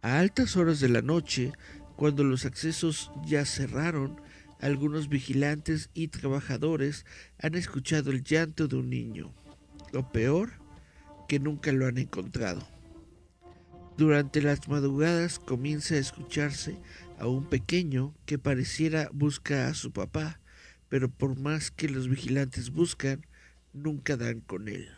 [0.01, 1.53] A altas horas de la noche,
[1.95, 4.19] cuando los accesos ya cerraron,
[4.59, 7.05] algunos vigilantes y trabajadores
[7.37, 9.35] han escuchado el llanto de un niño.
[9.93, 10.53] Lo peor,
[11.27, 12.80] que nunca lo han encontrado.
[13.97, 16.79] Durante las madrugadas comienza a escucharse
[17.19, 20.39] a un pequeño que pareciera busca a su papá,
[20.89, 23.25] pero por más que los vigilantes buscan,
[23.73, 24.89] nunca dan con él.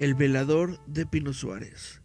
[0.00, 1.99] El velador de Pino Suárez.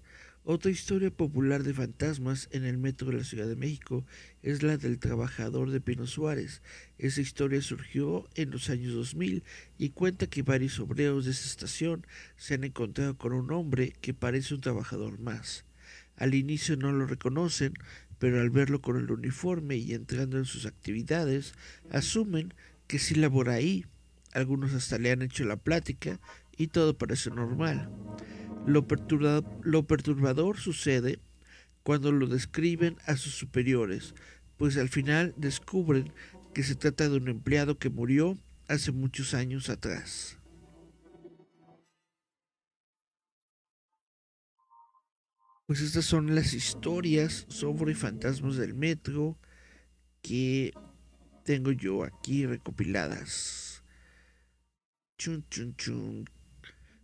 [0.48, 4.06] Otra historia popular de fantasmas en el metro de la Ciudad de México
[4.44, 6.62] es la del trabajador de Pino Suárez.
[7.00, 9.44] Esa historia surgió en los años 2000
[9.80, 12.06] y cuenta que varios obreros de esa estación
[12.38, 15.66] se han encontrado con un hombre que parece un trabajador más.
[16.16, 17.74] Al inicio no lo reconocen,
[18.20, 21.56] pero al verlo con el uniforme y entrando en sus actividades,
[21.90, 22.54] asumen
[22.86, 23.88] que sí labora ahí.
[24.32, 26.20] Algunos hasta le han hecho la plática
[26.58, 27.90] y todo parece normal.
[28.66, 31.20] Lo, perturbador sucede
[31.84, 34.16] cuando lo describen a sus superiores,
[34.58, 36.12] pues al final descubren
[36.54, 38.38] que se trata de un empleado que murió
[38.68, 40.40] hace muchos años atrás.
[45.68, 49.38] Pues estas son las historias sobre fantasmas del metro
[50.22, 50.74] que
[51.44, 53.84] tengo yo aquí recopiladas.
[55.18, 56.35] Chun, chun, chun.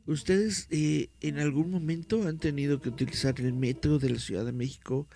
[0.08, 4.52] ¿Ustedes eh, en algún momento han tenido que utilizar el metro de la Ciudad de
[4.52, 5.08] México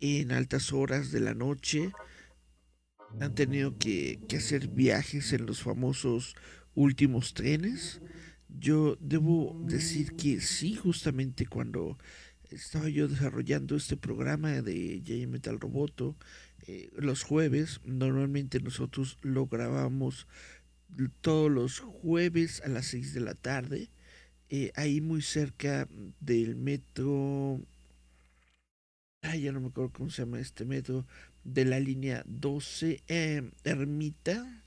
[0.00, 1.90] en altas horas de la noche?
[3.20, 6.34] ¿Han tenido que, hacer viajes en los famosos
[6.74, 8.02] últimos trenes?
[8.48, 11.98] Yo debo decir que sí, justamente cuando
[12.50, 16.16] estaba yo desarrollando este programa de J Metal Roboto
[16.66, 17.80] eh, los jueves.
[17.84, 20.26] Normalmente nosotros lo grabamos
[21.22, 23.90] todos los jueves a las 6 de la tarde.
[24.48, 25.88] Eh, ahí muy cerca
[26.20, 27.60] del metro.
[29.22, 31.06] Ay, ya no me acuerdo cómo se llama este metro.
[31.44, 34.64] De la línea 12, eh, Ermita.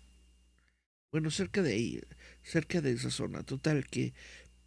[1.12, 2.02] Bueno, cerca de ahí,
[2.44, 3.44] cerca de esa zona.
[3.44, 4.14] Total, que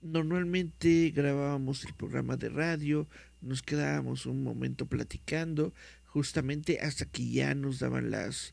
[0.02, 3.08] Normalmente grabábamos el programa de radio,
[3.40, 5.72] nos quedábamos un momento platicando,
[6.06, 8.52] justamente hasta que ya nos daban las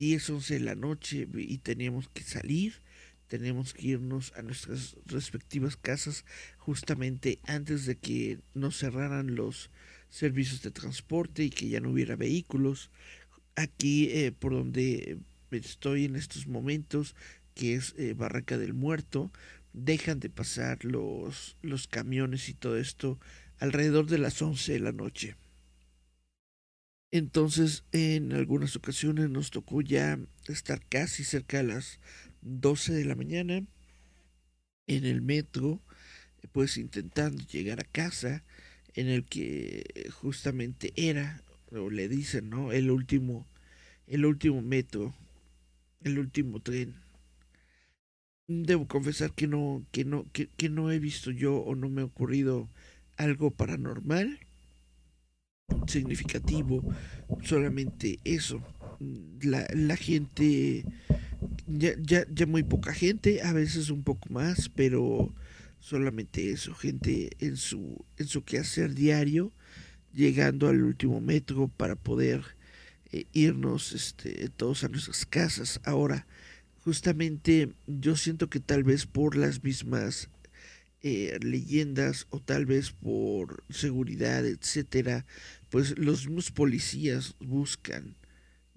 [0.00, 2.74] 10, 11 de la noche y teníamos que salir,
[3.32, 6.26] teníamos que irnos a nuestras respectivas casas
[6.58, 9.70] justamente antes de que nos cerraran los
[10.10, 12.90] servicios de transporte y que ya no hubiera vehículos.
[13.56, 15.16] Aquí eh, por donde
[15.50, 17.16] estoy en estos momentos,
[17.54, 19.32] que es eh, Barraca del Muerto,
[19.72, 23.18] dejan de pasar los, los camiones y todo esto
[23.60, 25.36] alrededor de las 11 de la noche.
[27.10, 30.18] Entonces, en algunas ocasiones nos tocó ya
[30.48, 31.98] estar casi cerca de las
[32.42, 33.64] 12 de la mañana
[34.86, 35.80] en el metro,
[36.52, 38.42] pues intentando llegar a casa,
[38.94, 42.72] en el que justamente era, o le dicen, ¿no?
[42.72, 43.46] El último,
[44.06, 45.14] el último metro,
[46.02, 46.94] el último tren
[48.60, 52.06] debo confesar que no, que no, que, no he visto yo o no me ha
[52.06, 52.68] ocurrido
[53.16, 54.38] algo paranormal
[55.86, 56.82] significativo,
[57.42, 58.62] solamente eso.
[59.40, 60.84] La, la gente,
[61.66, 65.34] ya, ya, ya muy poca gente, a veces un poco más, pero
[65.78, 69.52] solamente eso, gente en su, en su quehacer diario,
[70.12, 72.42] llegando al último metro para poder
[73.10, 75.80] eh, irnos este, todos a nuestras casas.
[75.84, 76.26] Ahora,
[76.84, 80.28] justamente yo siento que tal vez por las mismas
[81.02, 85.26] eh, leyendas o tal vez por seguridad, etcétera,
[85.68, 88.14] pues los mismos policías buscan,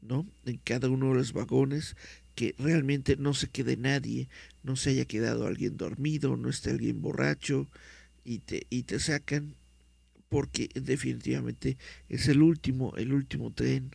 [0.01, 0.25] ¿no?
[0.45, 1.95] En cada uno de los vagones
[2.35, 4.29] que realmente no se quede nadie,
[4.63, 7.69] no se haya quedado alguien dormido, no esté alguien borracho
[8.23, 9.55] y te, y te sacan
[10.29, 11.77] porque definitivamente
[12.09, 13.91] es el último, el último tren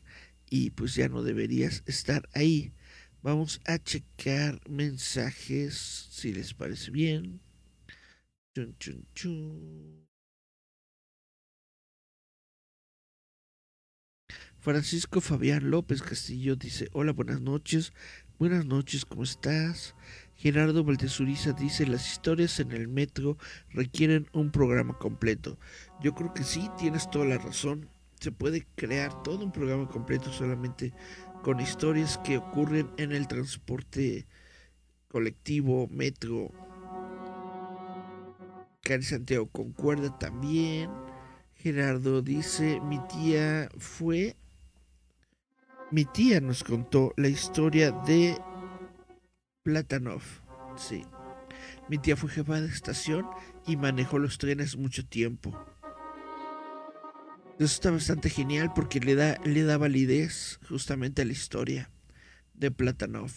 [0.49, 2.73] y pues ya no deberías estar ahí.
[3.23, 5.75] Vamos a checar mensajes,
[6.11, 7.41] si les parece bien.
[8.55, 10.10] Chun, chun, chun.
[14.61, 17.95] Francisco Fabián López Castillo dice, hola, buenas noches.
[18.39, 19.95] Buenas noches, ¿cómo estás?
[20.37, 23.39] Gerardo Valdezuriza dice, las historias en el metro
[23.71, 25.59] requieren un programa completo.
[26.03, 27.89] Yo creo que sí, tienes toda la razón.
[28.21, 30.93] Se puede crear todo un programa completo solamente
[31.43, 34.27] con historias que ocurren en el transporte
[35.09, 36.51] colectivo, metro.
[38.83, 40.91] Cari Santiago concuerda también.
[41.55, 44.37] Gerardo dice, mi tía fue...
[45.93, 48.39] Mi tía nos contó la historia de
[49.65, 50.23] Platanov.
[50.77, 51.03] Sí.
[51.89, 53.27] Mi tía fue jefa de estación
[53.67, 55.51] y manejó los trenes mucho tiempo.
[57.57, 61.91] Eso está bastante genial porque le da, le da validez justamente a la historia
[62.55, 63.33] de Platanov.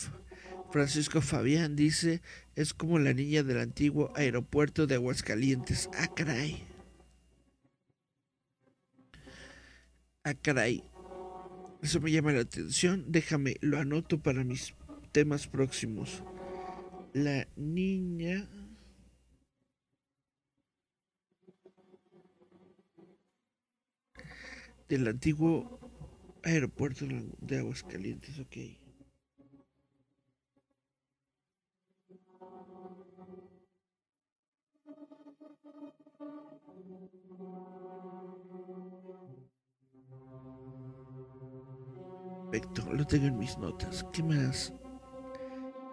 [0.71, 2.21] Francisco Fabián dice,
[2.55, 5.89] es como la niña del antiguo aeropuerto de Aguascalientes.
[5.97, 6.63] Ah, caray.
[10.23, 10.92] Ah.
[11.83, 13.03] Eso me llama la atención.
[13.09, 14.73] Déjame, lo anoto para mis
[15.11, 16.23] temas próximos.
[17.11, 18.47] La niña
[24.87, 25.77] del antiguo
[26.43, 27.05] aeropuerto
[27.41, 28.82] de Aguascalientes, ok.
[42.53, 44.05] Perfecto, lo tengo en mis notas.
[44.13, 44.71] ¿Qué más?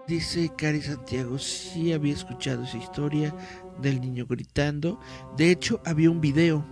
[0.07, 3.35] Dice Cari Santiago, sí había escuchado esa historia
[3.81, 5.01] del niño gritando.
[5.39, 6.67] De hecho, había un video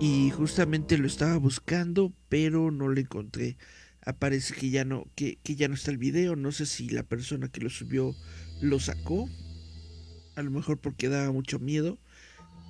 [0.00, 3.58] y justamente lo estaba buscando, pero no lo encontré.
[4.00, 6.34] Aparece que ya no, que, que ya no está el video.
[6.34, 8.14] No sé si la persona que lo subió
[8.62, 9.28] lo sacó.
[10.36, 11.98] A lo mejor porque daba mucho miedo.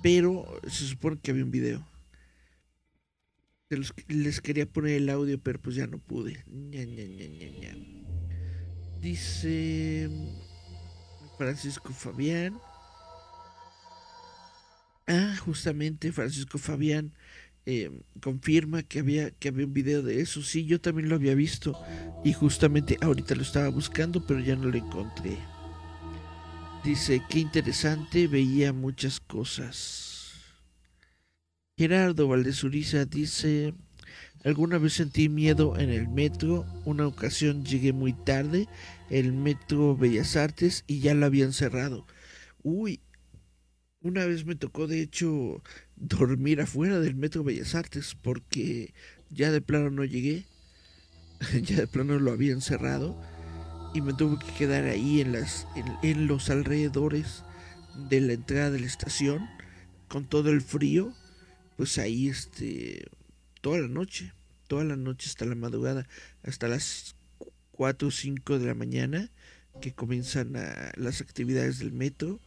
[0.03, 1.87] Pero se supone que había un video.
[3.69, 6.43] Les quería poner el audio, pero pues ya no pude.
[9.01, 10.09] Dice
[11.37, 12.57] Francisco Fabián.
[15.05, 17.13] Ah, justamente Francisco Fabián
[17.65, 17.91] eh,
[18.21, 20.41] confirma que había, que había un video de eso.
[20.41, 21.77] Sí, yo también lo había visto.
[22.23, 25.37] Y justamente ahorita lo estaba buscando, pero ya no lo encontré.
[26.85, 30.16] Dice, qué interesante, veía muchas cosas.
[31.77, 33.75] Gerardo Valdezuriza dice,
[34.43, 38.67] alguna vez sentí miedo en el metro, una ocasión llegué muy tarde,
[39.11, 42.07] el metro Bellas Artes y ya lo habían cerrado.
[42.63, 42.99] Uy,
[44.01, 45.61] una vez me tocó de hecho
[45.95, 48.95] dormir afuera del metro Bellas Artes porque
[49.29, 50.45] ya de plano no llegué,
[51.61, 53.15] ya de plano lo habían cerrado
[53.93, 55.67] y me tuve que quedar ahí en, las,
[56.01, 57.43] en los alrededores
[58.09, 59.47] de la entrada de la estación
[60.07, 61.13] con todo el frío
[61.77, 63.05] pues ahí este
[63.61, 64.33] toda la noche,
[64.67, 66.07] toda la noche hasta la madrugada,
[66.43, 67.15] hasta las
[67.71, 69.29] 4 o 5 de la mañana
[69.79, 70.53] que comienzan
[70.95, 72.41] las actividades del metro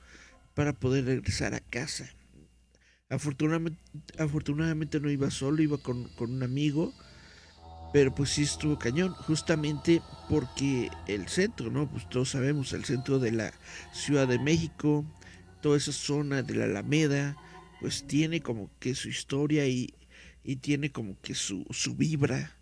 [0.55, 2.11] para poder regresar a casa.
[3.09, 3.81] Afortunadamente,
[4.19, 6.93] afortunadamente no iba solo, iba con, con un amigo,
[7.93, 11.89] pero pues sí estuvo cañón, justamente porque el centro, ¿no?
[11.89, 13.53] Pues todos sabemos, el centro de la
[13.93, 15.05] Ciudad de México,
[15.61, 17.37] toda esa zona de la Alameda,
[17.81, 19.95] pues tiene como que su historia y,
[20.45, 22.57] y tiene como que su, su vibra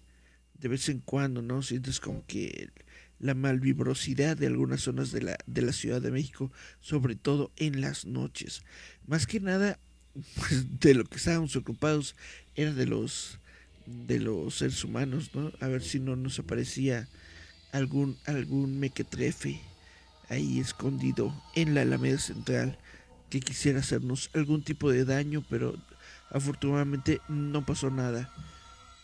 [0.61, 1.63] de vez en cuando, ¿no?
[1.63, 2.71] Sientes como que
[3.21, 7.81] la malvibrosidad de algunas zonas de la, de la Ciudad de México, sobre todo en
[7.81, 8.63] las noches.
[9.07, 9.79] Más que nada,
[10.37, 12.17] pues de lo que estábamos ocupados
[12.55, 13.39] era de los
[13.87, 15.51] de los seres humanos, ¿no?
[15.61, 17.09] A ver si no nos aparecía
[17.73, 19.61] algún algún mequetrefe
[20.29, 22.79] ahí escondido en la Alameda Central
[23.31, 25.77] que quisiera hacernos algún tipo de daño, pero
[26.31, 28.33] afortunadamente no pasó nada.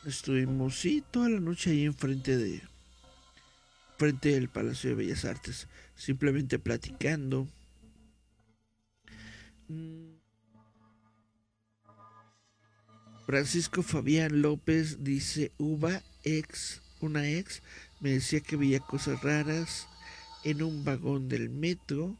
[0.06, 2.62] Estuvimos, sí, toda la noche ahí enfrente de
[3.96, 7.48] frente del Palacio de Bellas Artes, simplemente platicando.
[9.68, 10.14] Mm.
[13.26, 17.62] Francisco Fabián López dice, Uva, ex, una ex,
[18.00, 19.88] me decía que veía cosas raras
[20.44, 22.18] en un vagón del metro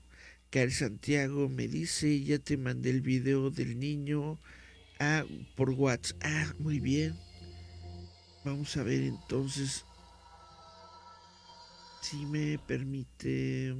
[0.54, 4.38] Cari Santiago me dice, ya te mandé el video del niño
[5.00, 5.24] ah,
[5.56, 6.22] por WhatsApp.
[6.22, 7.18] Ah, muy bien.
[8.44, 9.84] Vamos a ver entonces
[12.02, 13.74] si me permite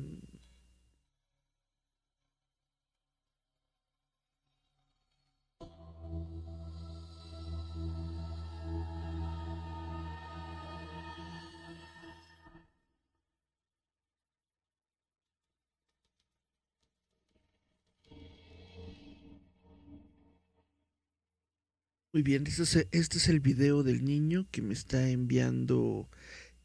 [22.14, 26.08] Muy bien, este es, este es, el video del niño que me está enviando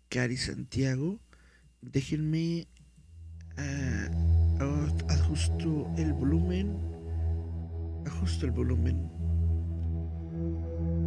[0.08, 1.20] Cari Santiago.
[1.82, 2.68] Déjenme
[3.58, 6.78] uh, ajusto el volumen.
[8.06, 9.10] Ajusto el volumen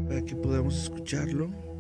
[0.09, 1.72] para que podamos escucharlo.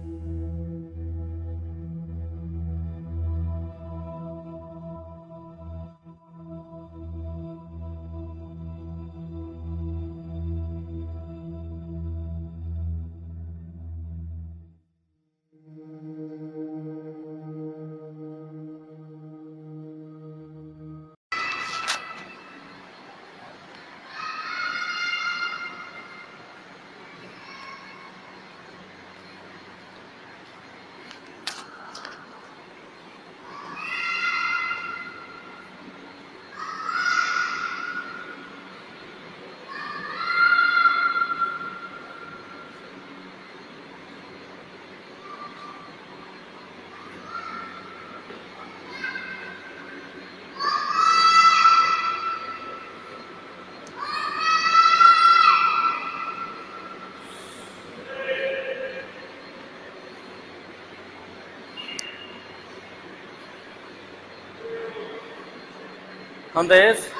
[66.62, 67.12] ¿Dónde es?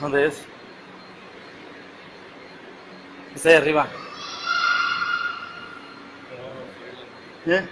[0.00, 0.42] ¿Dónde es?
[3.34, 3.86] Está ahí arriba.
[7.44, 7.68] ¿Eh?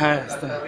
[0.00, 0.62] Ah, está.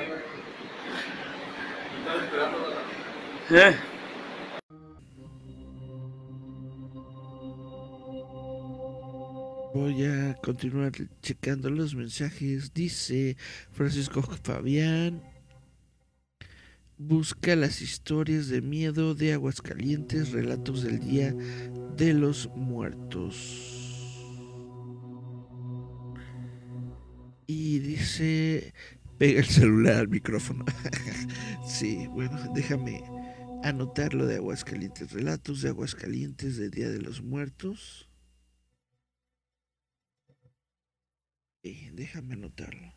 [9.74, 12.72] Voy a continuar checando los mensajes.
[12.72, 13.36] Dice
[13.72, 15.24] Francisco Fabián.
[16.96, 21.34] Busca las historias de miedo de Aguascalientes, relatos del Día
[21.96, 24.22] de los Muertos.
[27.48, 28.72] Y dice,
[29.18, 30.64] pega el celular al micrófono.
[31.66, 33.03] sí, bueno, déjame
[33.62, 38.08] anotar lo de Aguascalientes, relatos de Aguascalientes del Día de los Muertos.
[41.62, 42.94] Déjame anotarlo.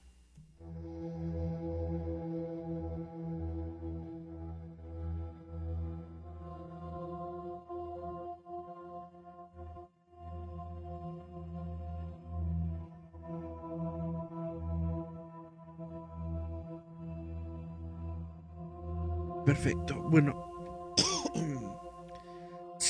[19.46, 20.02] Perfecto.
[20.10, 20.53] Bueno,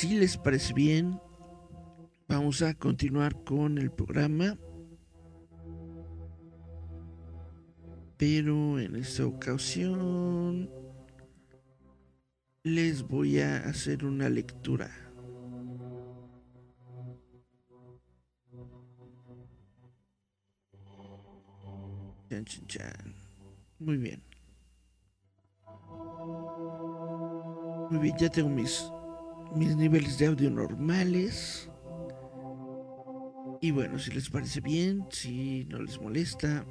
[0.04, 1.18] si les parece bien,
[2.28, 4.58] vamos a continuar con el programa.
[8.18, 10.70] Pero en esta ocasión
[12.64, 14.91] les voy a hacer una lectura.
[23.80, 24.22] Muy bien.
[27.89, 28.91] Muy bien, ya tengo mis,
[29.56, 31.70] mis niveles de audio normales.
[33.62, 36.66] Y bueno, si les parece bien, si no les molesta,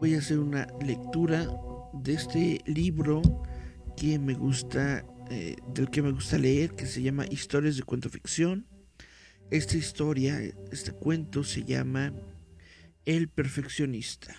[0.00, 1.46] voy a hacer una lectura
[1.92, 3.20] de este libro
[3.96, 8.08] que me gusta, eh, del que me gusta leer, que se llama Historias de Cuento
[8.08, 8.66] Ficción.
[9.50, 12.12] Esta historia, este cuento se llama
[13.04, 14.34] El Perfeccionista.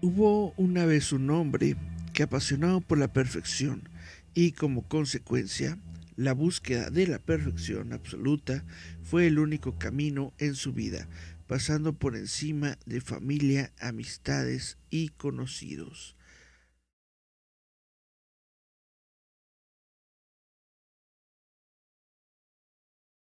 [0.00, 1.74] Hubo una vez un hombre
[2.14, 3.88] que apasionado por la perfección
[4.32, 5.76] y como consecuencia
[6.14, 8.64] la búsqueda de la perfección absoluta
[9.02, 11.08] fue el único camino en su vida,
[11.48, 16.14] pasando por encima de familia, amistades y conocidos.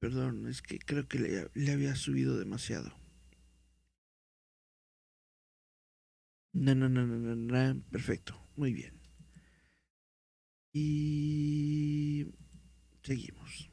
[0.01, 2.98] Perdón, es que creo que le, le había subido demasiado.
[6.53, 7.83] No, no, no.
[7.91, 8.35] Perfecto.
[8.57, 8.95] Muy bien.
[10.73, 12.27] Y
[13.03, 13.71] seguimos.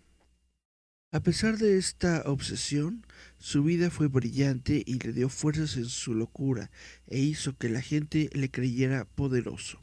[1.11, 3.05] A pesar de esta obsesión,
[3.38, 6.71] su vida fue brillante y le dio fuerzas en su locura
[7.07, 9.80] e hizo que la gente le creyera poderoso.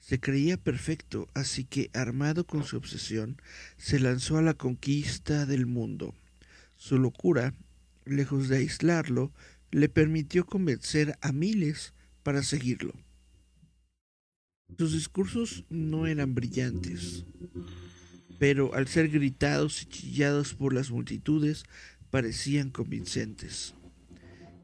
[0.00, 3.40] Se creía perfecto, así que, armado con su obsesión,
[3.76, 6.14] se lanzó a la conquista del mundo.
[6.76, 7.54] Su locura,
[8.04, 9.32] lejos de aislarlo,
[9.70, 11.94] le permitió convencer a miles
[12.26, 12.92] para seguirlo.
[14.76, 17.24] Sus discursos no eran brillantes,
[18.40, 21.62] pero al ser gritados y chillados por las multitudes
[22.10, 23.74] parecían convincentes.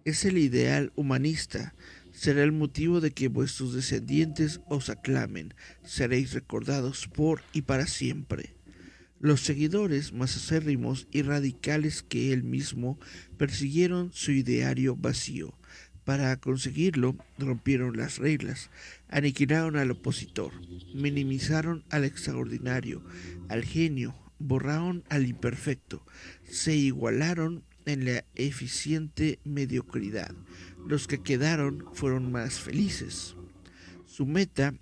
[0.05, 1.77] Es el ideal humanista,
[2.11, 5.55] será el motivo de que vuestros descendientes os aclamen,
[5.85, 8.57] seréis recordados por y para siempre.
[9.21, 12.99] Los seguidores más acérrimos y radicales que él mismo
[13.37, 15.57] persiguieron su ideario vacío,
[16.05, 18.71] para conseguirlo, rompieron las reglas,
[19.09, 20.53] aniquilaron al opositor,
[20.95, 23.03] minimizaron al extraordinario,
[23.49, 26.05] al genio, borraron al imperfecto,
[26.45, 30.35] se igualaron en la eficiente mediocridad.
[30.87, 33.37] Los que quedaron fueron más felices.
[34.07, 34.75] Su meta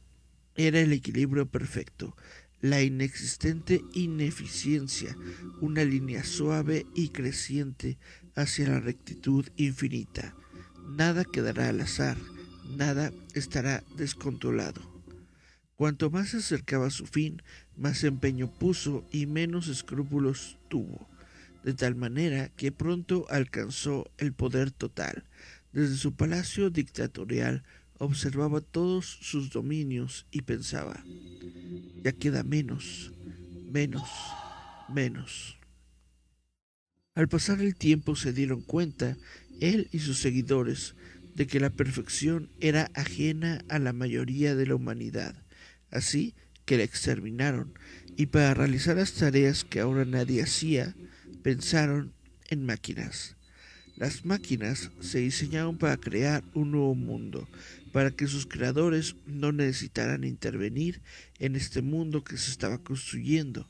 [0.57, 2.17] era el equilibrio perfecto,
[2.63, 5.17] la inexistente ineficiencia,
[5.61, 7.99] una línea suave y creciente
[8.35, 10.35] hacia la rectitud infinita
[10.97, 12.17] nada quedará al azar,
[12.77, 14.81] nada estará descontrolado.
[15.77, 17.43] Cuanto más se acercaba a su fin,
[17.77, 21.09] más empeño puso y menos escrúpulos tuvo,
[21.65, 25.25] de tal manera que pronto alcanzó el poder total.
[25.73, 27.63] Desde su palacio dictatorial
[27.99, 31.03] observaba todos sus dominios y pensaba,
[32.03, 33.13] ya queda menos,
[33.71, 34.09] menos,
[34.89, 35.60] menos.
[37.17, 39.17] Al pasar el tiempo se dieron cuenta,
[39.61, 40.95] él y sus seguidores,
[41.35, 45.35] de que la perfección era ajena a la mayoría de la humanidad,
[45.91, 46.35] así
[46.67, 47.75] que la exterminaron,
[48.17, 50.95] y para realizar las tareas que ahora nadie hacía,
[51.43, 52.13] pensaron
[52.49, 53.37] en máquinas.
[53.97, 57.49] Las máquinas se diseñaron para crear un nuevo mundo,
[57.93, 61.01] para que sus creadores no necesitaran intervenir
[61.41, 63.67] en este mundo que se estaba construyendo,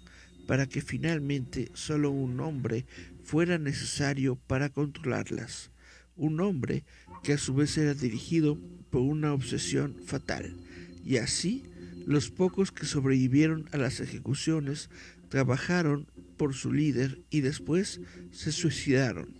[0.46, 2.84] para que finalmente solo un hombre
[3.30, 5.70] fuera necesario para controlarlas.
[6.16, 6.82] Un hombre
[7.22, 8.58] que a su vez era dirigido
[8.90, 10.56] por una obsesión fatal.
[11.04, 11.62] Y así,
[12.06, 14.90] los pocos que sobrevivieron a las ejecuciones
[15.28, 18.00] trabajaron por su líder y después
[18.32, 19.32] se suicidaron,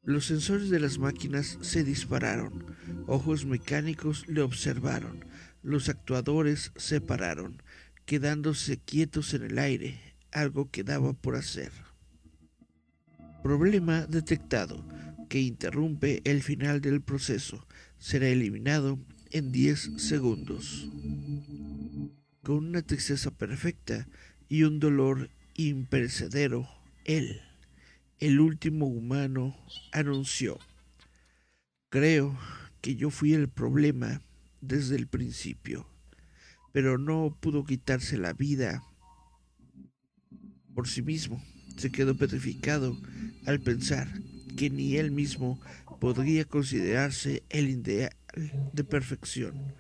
[0.04, 2.64] Los sensores de las máquinas se dispararon,
[3.08, 5.26] ojos mecánicos le observaron,
[5.68, 7.62] los actuadores se pararon,
[8.06, 10.00] quedándose quietos en el aire,
[10.32, 11.74] algo quedaba por hacer.
[13.44, 14.88] Problema detectado
[15.28, 18.98] que interrumpe el final del proceso será eliminado
[19.32, 20.88] en 10 segundos.
[22.44, 24.08] Con una tristeza perfecta
[24.48, 26.66] y un dolor imperecedero,
[27.04, 27.42] él,
[28.20, 29.54] el último humano,
[29.92, 30.60] anunció,
[31.90, 32.40] creo
[32.80, 34.22] que yo fui el problema
[34.62, 35.90] desde el principio,
[36.72, 38.84] pero no pudo quitarse la vida
[40.74, 41.44] por sí mismo.
[41.78, 42.98] Se quedó petrificado
[43.46, 44.08] al pensar
[44.58, 45.62] que ni él mismo
[46.00, 48.16] podría considerarse el ideal
[48.74, 49.74] de perfección.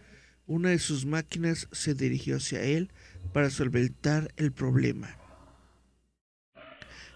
[0.45, 2.91] Una de sus máquinas se dirigió hacia él
[3.33, 5.17] para solventar el problema.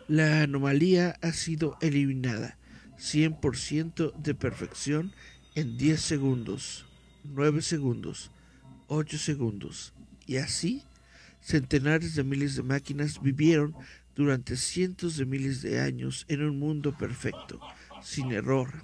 [0.07, 2.57] La anomalía ha sido eliminada.
[2.97, 5.13] 100% de perfección
[5.55, 6.85] en 10 segundos,
[7.23, 8.31] 9 segundos,
[8.87, 9.93] 8 segundos.
[10.25, 10.83] Y así,
[11.41, 13.75] centenares de miles de máquinas vivieron
[14.15, 17.59] durante cientos de miles de años en un mundo perfecto,
[18.01, 18.83] sin error,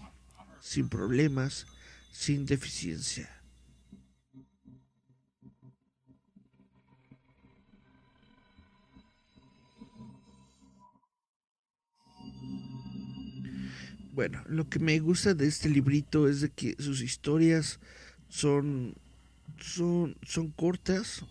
[0.59, 1.67] sin problemas,
[2.11, 3.29] sin deficiencia.
[14.17, 17.79] Bueno, lo que me gusta de este librito es de que sus historias
[18.30, 18.95] son
[19.59, 21.23] son son cortas,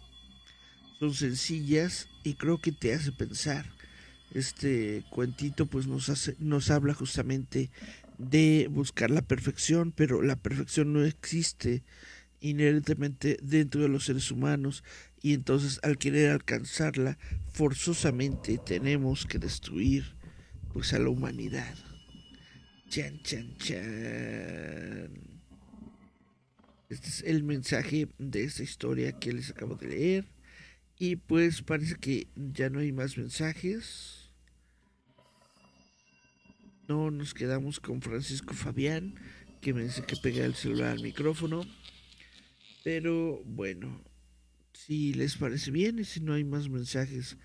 [0.99, 3.77] son sencillas y creo que te hace pensar
[4.37, 7.71] este cuentito pues nos hace, nos habla justamente
[8.19, 11.83] de buscar la perfección, pero la perfección no existe
[12.41, 14.85] inherentemente dentro de los seres humanos
[15.23, 17.19] y entonces al querer alcanzarla
[17.53, 20.15] forzosamente tenemos que destruir
[20.73, 21.75] pues a la humanidad.
[22.89, 25.36] Chan chan chan.
[26.89, 30.25] Este es el mensaje de esta historia que les acabo de leer.
[30.99, 34.31] Y pues parece que ya no hay más mensajes.
[36.89, 39.17] No nos quedamos con Francisco Fabián,
[39.61, 41.67] que me dice que pega el celular al micrófono.
[42.85, 44.01] Pero bueno,
[44.73, 47.37] si les parece bien y si no hay más mensajes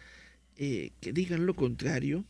[0.56, 2.26] eh, que digan lo contrario,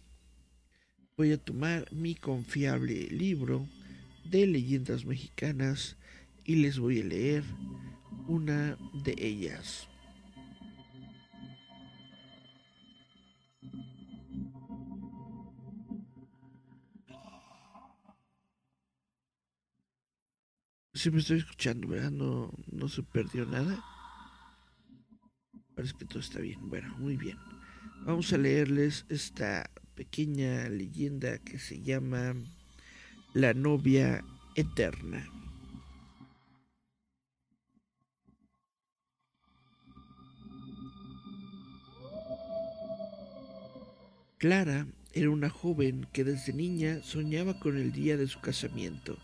[1.17, 3.67] voy a tomar mi confiable libro
[4.23, 5.97] de leyendas mexicanas
[6.45, 7.43] y les voy a leer
[8.27, 9.87] una de ellas.
[20.93, 22.11] Si me estoy escuchando, ¿verdad?
[22.11, 23.83] No, no se perdió nada.
[25.73, 26.69] Parece que todo está bien.
[26.69, 27.39] Bueno, muy bien.
[28.05, 32.35] Vamos a leerles esta pequeña leyenda que se llama
[33.33, 34.23] La novia
[34.55, 35.40] eterna.
[44.41, 49.19] Clara era una joven que desde niña soñaba con el día de su casamiento.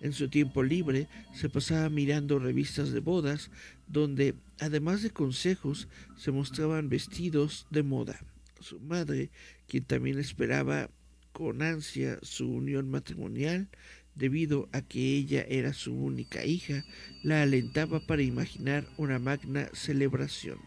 [0.00, 3.50] En su tiempo libre se pasaba mirando revistas de bodas
[3.88, 5.86] donde, además de consejos,
[6.16, 8.18] se mostraban vestidos de moda.
[8.58, 9.28] Su madre,
[9.68, 10.88] quien también esperaba
[11.34, 13.68] con ansia su unión matrimonial,
[14.14, 16.86] debido a que ella era su única hija,
[17.22, 20.58] la alentaba para imaginar una magna celebración.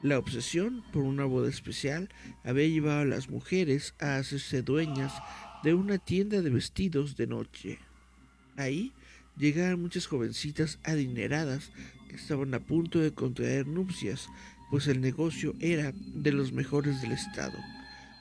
[0.00, 2.08] La obsesión por una boda especial
[2.44, 5.12] había llevado a las mujeres a hacerse dueñas
[5.64, 7.80] de una tienda de vestidos de noche.
[8.56, 8.92] Ahí
[9.36, 11.72] llegaban muchas jovencitas adineradas
[12.08, 14.28] que estaban a punto de contraer nupcias,
[14.70, 17.58] pues el negocio era de los mejores del estado.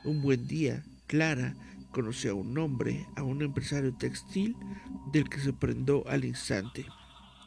[0.03, 1.53] Un buen día, Clara
[1.91, 4.55] conoció a un hombre, a un empresario textil,
[5.11, 6.87] del que se prendó al instante.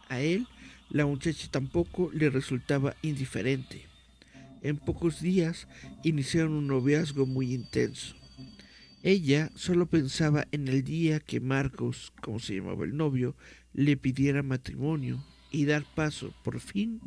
[0.09, 0.47] A él,
[0.89, 3.90] la muchacha tampoco le resultaba indiferente.
[4.63, 5.69] En pocos días
[6.05, 8.17] iniciaron un noviazgo muy intenso.
[9.03, 13.35] Ella solo pensaba en el día que Marcos, como se llamaba el novio,
[13.73, 17.01] le pidiera matrimonio y dar paso, por fin,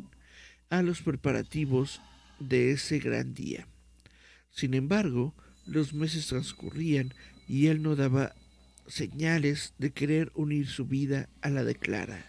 [0.70, 2.00] a los preparativos
[2.40, 3.68] de ese gran día.
[4.50, 5.34] Sin embargo,
[5.66, 7.14] los meses transcurrían
[7.48, 8.34] y él no daba
[8.88, 12.26] señales de querer unir su vida a la de Clara.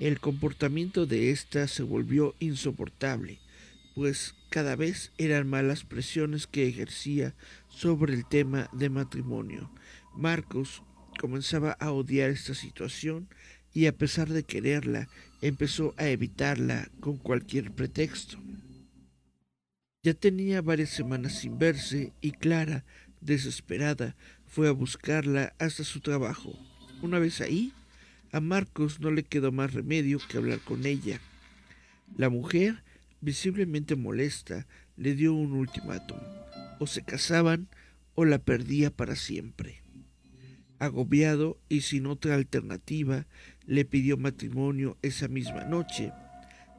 [0.00, 3.38] El comportamiento de ésta se volvió insoportable,
[3.96, 7.34] pues cada vez eran más las presiones que ejercía
[7.68, 9.70] sobre el tema de matrimonio.
[10.14, 10.82] Marcos
[11.18, 13.26] comenzaba a odiar esta situación
[13.72, 15.08] y a pesar de quererla,
[15.40, 18.38] empezó a evitarla con cualquier pretexto.
[20.02, 22.84] Ya tenía varias semanas sin verse y Clara,
[23.22, 26.52] desesperada, fue a buscarla hasta su trabajo.
[27.00, 27.72] Una vez ahí,
[28.30, 31.18] a Marcos no le quedó más remedio que hablar con ella.
[32.18, 32.84] La mujer,
[33.20, 36.18] visiblemente molesta, le dio un ultimátum.
[36.78, 37.68] O se casaban
[38.14, 39.82] o la perdía para siempre.
[40.78, 43.26] Agobiado y sin otra alternativa,
[43.66, 46.12] le pidió matrimonio esa misma noche,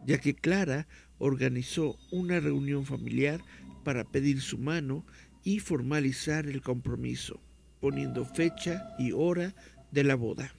[0.06, 3.42] ya que Clara organizó una reunión familiar
[3.84, 5.06] para pedir su mano
[5.44, 7.42] y formalizar el compromiso,
[7.80, 9.56] poniendo fecha y hora
[9.92, 10.54] de la boda.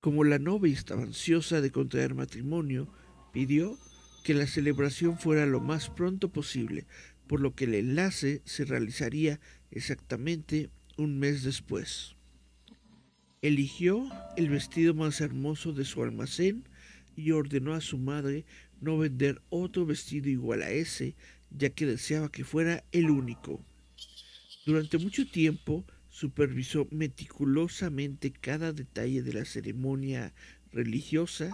[0.00, 2.88] Como la novia estaba ansiosa de contraer matrimonio,
[3.36, 3.78] pidió
[4.24, 6.86] que la celebración fuera lo más pronto posible,
[7.26, 12.16] por lo que el enlace se realizaría exactamente un mes después.
[13.42, 14.08] Eligió
[14.38, 16.64] el vestido más hermoso de su almacén
[17.14, 18.46] y ordenó a su madre
[18.80, 21.14] no vender otro vestido igual a ese,
[21.50, 23.62] ya que deseaba que fuera el único.
[24.64, 30.32] Durante mucho tiempo supervisó meticulosamente cada detalle de la ceremonia
[30.72, 31.50] religiosa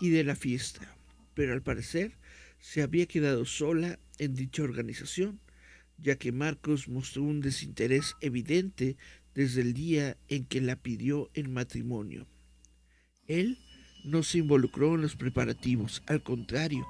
[0.00, 0.95] y de la fiesta,
[1.36, 2.16] pero al parecer
[2.58, 5.38] se había quedado sola en dicha organización,
[5.98, 8.96] ya que Marcos mostró un desinterés evidente
[9.34, 12.26] desde el día en que la pidió en matrimonio.
[13.28, 13.58] Él
[14.02, 16.86] no se involucró en los preparativos, al contrario,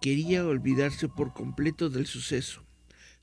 [0.00, 2.64] quería olvidarse por completo del suceso,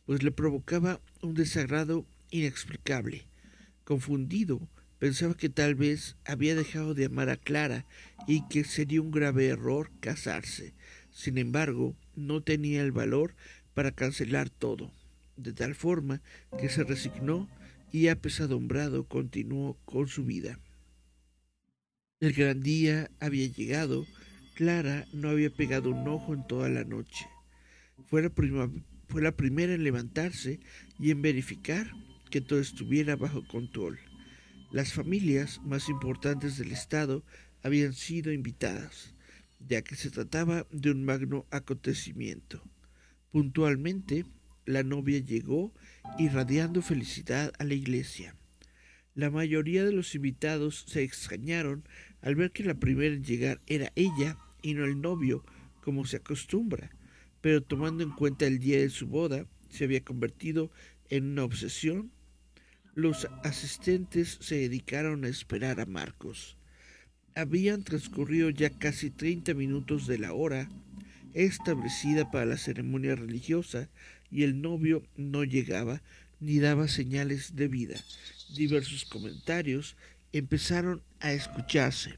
[0.05, 3.25] pues le provocaba un desagrado inexplicable.
[3.83, 4.69] Confundido,
[5.01, 7.87] pensaba que tal vez había dejado de amar a Clara
[8.27, 10.75] y que sería un grave error casarse.
[11.09, 13.33] Sin embargo, no tenía el valor
[13.73, 14.91] para cancelar todo,
[15.37, 16.21] de tal forma
[16.59, 17.49] que se resignó
[17.91, 20.59] y apesadumbrado continuó con su vida.
[22.19, 24.05] El gran día había llegado.
[24.53, 27.25] Clara no había pegado un ojo en toda la noche.
[28.05, 28.29] Fue la,
[29.07, 30.59] fue la primera en levantarse
[30.99, 31.91] y en verificar
[32.29, 33.97] que todo estuviera bajo control.
[34.71, 37.25] Las familias más importantes del estado
[37.61, 39.13] habían sido invitadas,
[39.59, 42.63] ya que se trataba de un magno acontecimiento.
[43.31, 44.25] Puntualmente,
[44.65, 45.73] la novia llegó
[46.17, 48.37] irradiando felicidad a la iglesia.
[49.13, 51.83] La mayoría de los invitados se extrañaron
[52.21, 55.43] al ver que la primera en llegar era ella y no el novio,
[55.83, 56.91] como se acostumbra,
[57.41, 60.71] pero tomando en cuenta el día de su boda, se había convertido
[61.09, 62.09] en una obsesión,
[62.95, 66.57] los asistentes se dedicaron a esperar a Marcos.
[67.35, 70.69] Habían transcurrido ya casi 30 minutos de la hora
[71.33, 73.89] establecida para la ceremonia religiosa
[74.29, 76.01] y el novio no llegaba
[76.39, 77.95] ni daba señales de vida.
[78.55, 79.95] Diversos comentarios
[80.33, 82.17] empezaron a escucharse.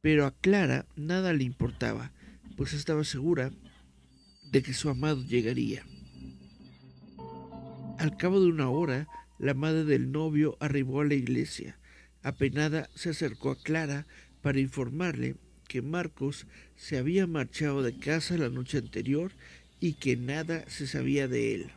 [0.00, 2.12] Pero a Clara nada le importaba,
[2.56, 3.52] pues estaba segura
[4.50, 5.84] de que su amado llegaría.
[7.98, 9.08] Al cabo de una hora,
[9.38, 11.78] la madre del novio arribó a la iglesia.
[12.22, 14.06] Apenada se acercó a Clara
[14.42, 15.36] para informarle
[15.68, 19.32] que Marcos se había marchado de casa la noche anterior
[19.80, 21.70] y que nada se sabía de él.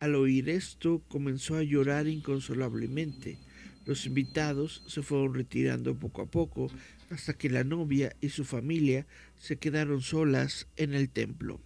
[0.00, 3.38] Al oír esto, comenzó a llorar inconsolablemente.
[3.86, 6.70] Los invitados se fueron retirando poco a poco
[7.08, 9.06] hasta que la novia y su familia
[9.38, 11.60] se quedaron solas en el templo.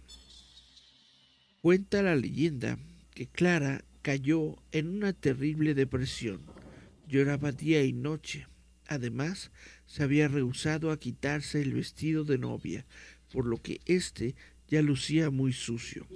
[1.61, 2.77] Cuenta la leyenda
[3.13, 6.41] que Clara cayó en una terrible depresión.
[7.07, 8.47] Lloraba día y noche.
[8.87, 9.51] Además,
[9.85, 12.85] se había rehusado a quitarse el vestido de novia,
[13.31, 14.35] por lo que éste
[14.67, 16.07] ya lucía muy sucio.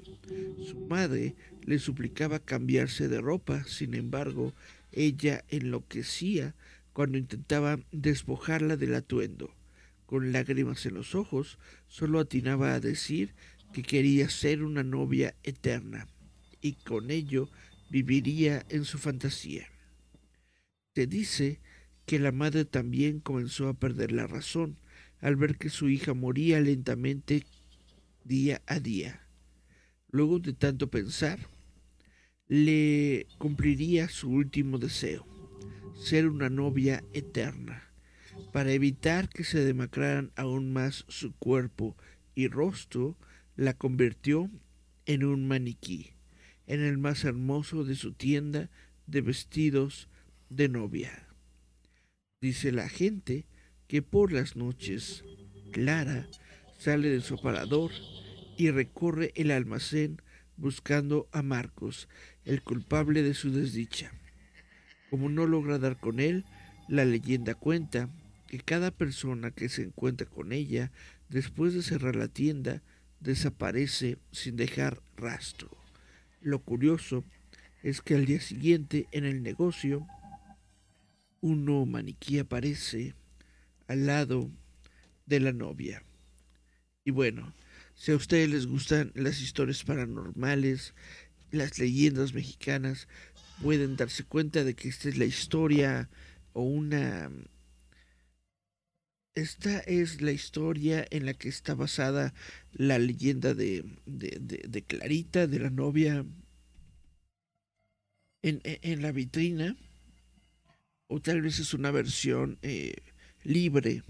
[0.65, 4.53] Su madre le suplicaba cambiarse de ropa, sin embargo,
[4.91, 6.55] ella enloquecía
[6.93, 9.53] cuando intentaba despojarla del atuendo.
[10.05, 11.57] Con lágrimas en los ojos,
[11.87, 13.33] solo atinaba a decir
[13.73, 16.07] que quería ser una novia eterna,
[16.61, 17.49] y con ello
[17.95, 19.69] viviría en su fantasía.
[20.95, 21.61] Se dice
[22.05, 24.77] que la madre también comenzó a perder la razón
[25.21, 27.45] al ver que su hija moría lentamente
[28.25, 29.25] día a día.
[30.09, 31.39] Luego de tanto pensar,
[32.49, 35.25] le cumpliría su último deseo,
[35.95, 37.93] ser una novia eterna,
[38.51, 41.95] para evitar que se demacraran aún más su cuerpo
[42.35, 43.17] y rostro,
[43.55, 44.51] la convirtió
[45.05, 46.14] en un maniquí,
[46.67, 48.69] en el más hermoso de su tienda
[49.07, 50.07] de vestidos
[50.49, 51.27] de novia.
[52.41, 53.45] Dice la gente
[53.87, 55.23] que por las noches
[55.71, 56.27] Clara
[56.77, 57.91] sale de su aparador
[58.57, 60.21] y recorre el almacén
[60.57, 62.07] buscando a Marcos,
[62.45, 64.11] el culpable de su desdicha.
[65.09, 66.45] Como no logra dar con él,
[66.87, 68.09] la leyenda cuenta
[68.47, 70.91] que cada persona que se encuentra con ella
[71.29, 72.81] después de cerrar la tienda
[73.19, 75.84] desaparece sin dejar rastro.
[76.45, 77.23] Lo curioso
[77.81, 80.05] es que al día siguiente en el negocio
[81.41, 83.15] un nuevo maniquí aparece
[83.87, 84.51] al lado
[85.25, 86.03] de la novia.
[87.03, 87.51] Y bueno,
[87.95, 90.93] si a ustedes les gustan las historias paranormales,
[91.49, 93.07] las leyendas mexicanas,
[93.63, 96.11] pueden darse cuenta de que esta es la historia
[96.53, 97.31] o una...
[99.35, 102.33] Esta es la historia en la que está basada
[102.71, 103.83] la leyenda de,
[104.87, 106.25] Clarita, de la novia,
[108.41, 109.75] en, en, la vitrina.
[111.07, 112.95] O tal vez es una versión eh,
[113.43, 114.03] libre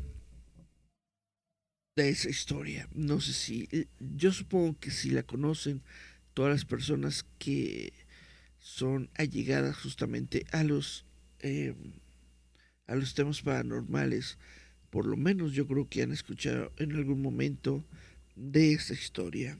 [1.96, 2.88] de esa historia.
[2.94, 5.82] No sé si, eh, yo supongo que si la conocen
[6.36, 7.94] todas las personas que
[8.60, 11.06] son allegadas justamente a los
[11.40, 11.94] em,
[12.88, 14.38] a los temas paranormales,
[14.96, 17.84] por lo menos yo creo que han escuchado en algún momento
[18.38, 19.58] de esta historia.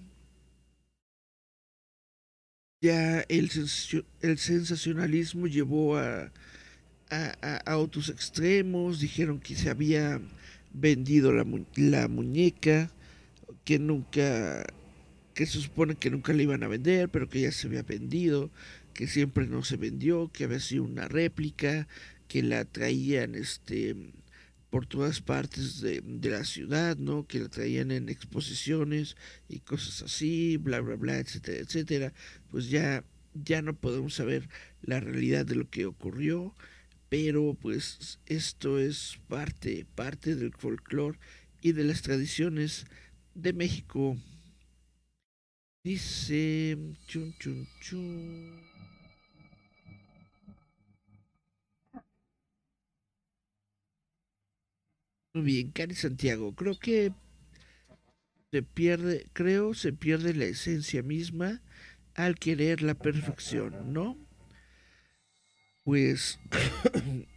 [2.82, 3.52] Ya el,
[4.22, 6.32] el sensacionalismo llevó a,
[7.10, 10.22] a, a, otros extremos, dijeron que se había
[10.72, 12.90] vendido la, la muñeca,
[13.66, 14.66] que nunca,
[15.34, 18.52] que se supone que nunca la iban a vender, pero que ya se había vendido,
[18.94, 21.90] que siempre no se vendió, que había sido una réplica,
[22.30, 23.98] que la traían este
[24.76, 27.26] por todas partes de, de, la ciudad, ¿no?
[27.26, 29.16] Que la traían en exposiciones
[29.48, 32.14] y cosas así, bla, bla, bla, etcétera, etcétera.
[32.52, 34.50] Pues ya, ya no podemos saber
[34.82, 36.54] la realidad de lo que ocurrió
[37.08, 41.18] pero pues esto es parte, parte del folclore
[41.62, 42.86] y de las tradiciones
[43.34, 44.18] de México.
[45.86, 48.75] Dice chun chun chun.
[55.36, 57.12] Muy bien, Cari Santiago, creo que
[58.54, 61.62] se pierde, creo se pierde la esencia misma
[62.14, 64.18] al querer la perfección, ¿no?
[65.84, 66.40] Pues,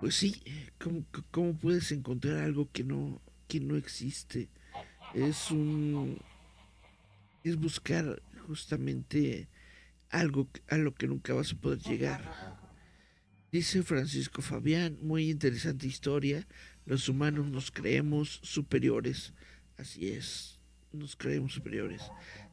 [0.00, 0.42] pues sí,
[1.30, 4.48] ¿cómo, puedes encontrar algo que no, que no existe?
[5.12, 6.18] Es un,
[7.44, 9.48] es buscar justamente
[10.08, 12.61] algo a lo que nunca vas a poder llegar.
[13.52, 16.48] Dice Francisco Fabián, muy interesante historia.
[16.86, 19.34] Los humanos nos creemos superiores.
[19.76, 20.58] Así es,
[20.90, 22.00] nos creemos superiores.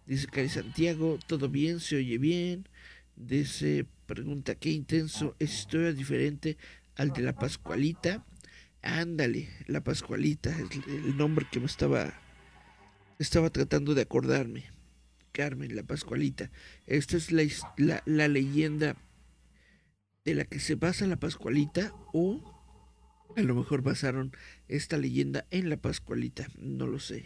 [0.06, 2.68] Dice Cari Santiago, todo bien, se oye bien.
[3.16, 6.58] Dice Pregunta, qué intenso, ¿es historia diferente
[6.98, 8.26] al de la Pascualita?
[8.82, 12.14] Ándale, la Pascualita, es el nombre que me estaba,
[13.20, 14.66] estaba tratando de acordarme.
[15.32, 16.52] Carmen, la Pascualita.
[16.88, 17.44] Esta es la,
[17.78, 18.98] la, la leyenda
[20.26, 22.42] de la que se basa la Pascualita o
[23.36, 24.32] a lo mejor basaron
[24.68, 27.26] esta leyenda en la Pascualita, no lo sé.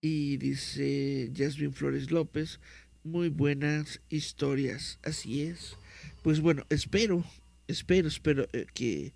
[0.00, 2.60] Y dice Jasmine Flores López,
[3.02, 5.76] muy buenas historias, así es.
[6.22, 7.24] Pues bueno, espero,
[7.68, 9.14] espero, espero eh, que,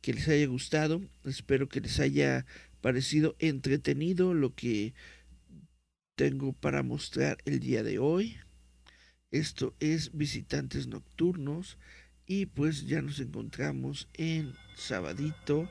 [0.00, 2.46] que les haya gustado, espero que les haya
[2.80, 4.94] parecido entretenido lo que
[6.16, 8.36] tengo para mostrar el día de hoy.
[9.32, 11.78] Esto es Visitantes Nocturnos.
[12.26, 15.68] Y pues ya nos encontramos en sabadito.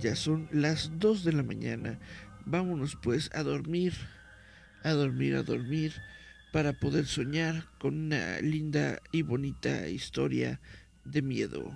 [0.00, 2.00] Ya son las 2 de la mañana.
[2.46, 3.92] Vámonos pues a dormir.
[4.82, 5.92] A dormir, a dormir.
[6.50, 10.60] Para poder soñar con una linda y bonita historia
[11.04, 11.72] de miedo.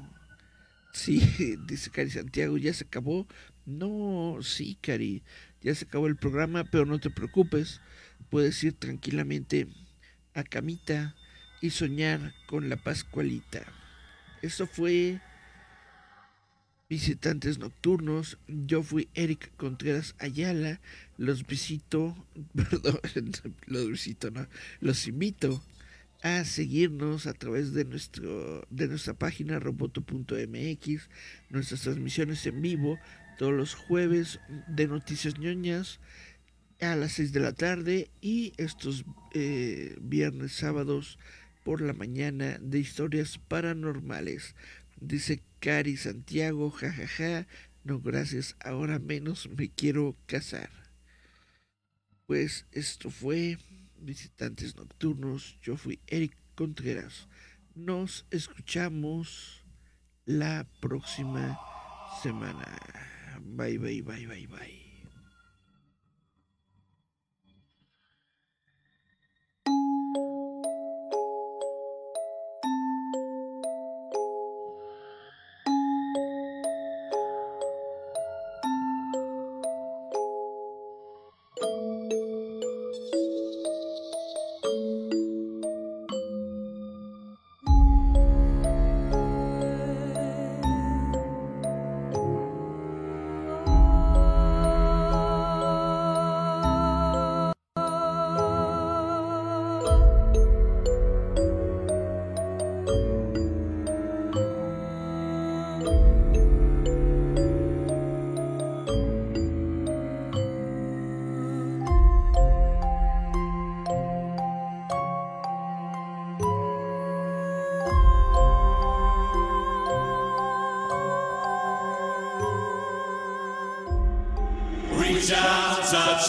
[0.95, 1.21] Sí,
[1.67, 3.27] dice Cari Santiago, ya se acabó.
[3.67, 5.23] No, sí, Cari,
[5.61, 7.83] ya se acabó el programa, pero no te preocupes.
[8.31, 9.69] Puedes ir tranquilamente
[10.39, 11.15] a camita
[11.61, 13.65] y soñar con la Pascualita.
[14.43, 15.21] Eso fue
[16.89, 18.39] Visitantes Nocturnos.
[18.47, 20.81] Yo fui Eric Contreras Ayala.
[21.17, 22.17] Los visito,
[22.55, 23.01] perdón,
[23.67, 24.47] los visito, no,
[24.81, 25.63] los invito
[26.23, 31.09] a seguirnos a través de nuestro de nuestra página roboto.mx,
[31.51, 32.99] nuestras transmisiones en vivo
[33.39, 36.01] todos los jueves de noticias ñoñas
[36.81, 41.19] a las 6 de la tarde y estos eh, viernes, sábados
[41.65, 44.55] por la mañana de historias paranormales.
[45.01, 47.47] Dice Cari Santiago, jajaja,
[47.85, 50.71] no gracias, ahora menos me quiero casar.
[52.27, 53.59] Pues esto fue
[53.99, 57.29] Visitantes Nocturnos, yo fui Eric Contreras.
[57.75, 59.65] Nos escuchamos
[60.25, 61.59] la próxima
[62.23, 62.79] semana.
[63.41, 64.78] Bye, bye, bye, bye, bye.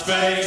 [0.10, 0.39] Faith.